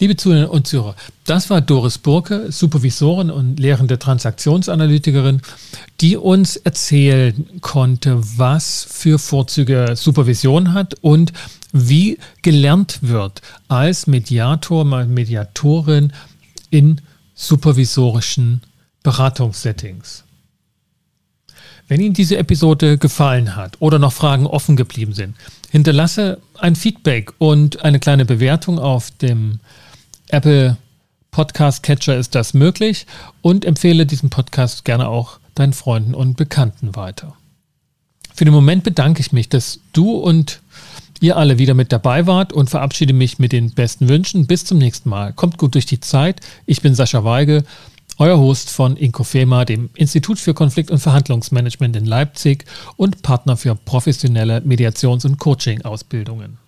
Liebe 0.00 0.14
Zuhörer 0.14 0.50
und 0.52 0.66
Zuhörer, 0.66 0.94
das 1.24 1.50
war 1.50 1.60
Doris 1.60 1.98
Burke, 1.98 2.52
Supervisorin 2.52 3.32
und 3.32 3.58
lehrende 3.58 3.98
Transaktionsanalytikerin, 3.98 5.40
die 6.00 6.16
uns 6.16 6.56
erzählen 6.56 7.60
konnte, 7.62 8.20
was 8.36 8.86
für 8.88 9.18
Vorzüge 9.18 9.96
Supervision 9.96 10.72
hat 10.72 10.94
und 11.00 11.32
wie 11.72 12.18
gelernt 12.42 12.98
wird 13.02 13.42
als 13.66 14.06
Mediator, 14.06 14.84
Mediatorin 14.84 16.12
in 16.70 17.00
supervisorischen 17.34 18.60
Beratungssettings. 19.02 20.24
Wenn 21.88 22.02
Ihnen 22.02 22.12
diese 22.12 22.36
Episode 22.36 22.98
gefallen 22.98 23.56
hat 23.56 23.76
oder 23.80 23.98
noch 23.98 24.12
Fragen 24.12 24.46
offen 24.46 24.76
geblieben 24.76 25.14
sind, 25.14 25.34
hinterlasse 25.70 26.38
ein 26.58 26.76
Feedback 26.76 27.32
und 27.38 27.82
eine 27.82 27.98
kleine 27.98 28.26
Bewertung 28.26 28.78
auf 28.78 29.10
dem 29.10 29.60
Apple 30.28 30.76
Podcast 31.30 31.82
Catcher 31.82 32.18
ist 32.18 32.34
das 32.34 32.52
möglich 32.52 33.06
und 33.40 33.64
empfehle 33.64 34.04
diesen 34.04 34.28
Podcast 34.28 34.84
gerne 34.84 35.08
auch 35.08 35.38
deinen 35.54 35.72
Freunden 35.72 36.14
und 36.14 36.36
Bekannten 36.36 36.94
weiter. 36.94 37.34
Für 38.34 38.44
den 38.44 38.54
Moment 38.54 38.84
bedanke 38.84 39.20
ich 39.20 39.32
mich, 39.32 39.48
dass 39.48 39.80
du 39.94 40.12
und 40.12 40.60
ihr 41.20 41.38
alle 41.38 41.58
wieder 41.58 41.72
mit 41.72 41.90
dabei 41.90 42.26
wart 42.26 42.52
und 42.52 42.68
verabschiede 42.68 43.14
mich 43.14 43.38
mit 43.38 43.52
den 43.52 43.70
besten 43.70 44.10
Wünschen. 44.10 44.46
Bis 44.46 44.66
zum 44.66 44.76
nächsten 44.76 45.08
Mal. 45.08 45.32
Kommt 45.32 45.56
gut 45.56 45.74
durch 45.74 45.86
die 45.86 46.00
Zeit. 46.00 46.40
Ich 46.66 46.82
bin 46.82 46.94
Sascha 46.94 47.24
Weige, 47.24 47.64
euer 48.18 48.38
Host 48.38 48.70
von 48.70 48.96
Inkofema, 48.96 49.64
dem 49.64 49.90
Institut 49.94 50.38
für 50.38 50.52
Konflikt- 50.52 50.90
und 50.90 50.98
Verhandlungsmanagement 50.98 51.96
in 51.96 52.04
Leipzig 52.04 52.64
und 52.96 53.22
Partner 53.22 53.56
für 53.56 53.74
professionelle 53.74 54.60
Mediations- 54.60 55.24
und 55.24 55.38
Coaching-Ausbildungen. 55.38 56.58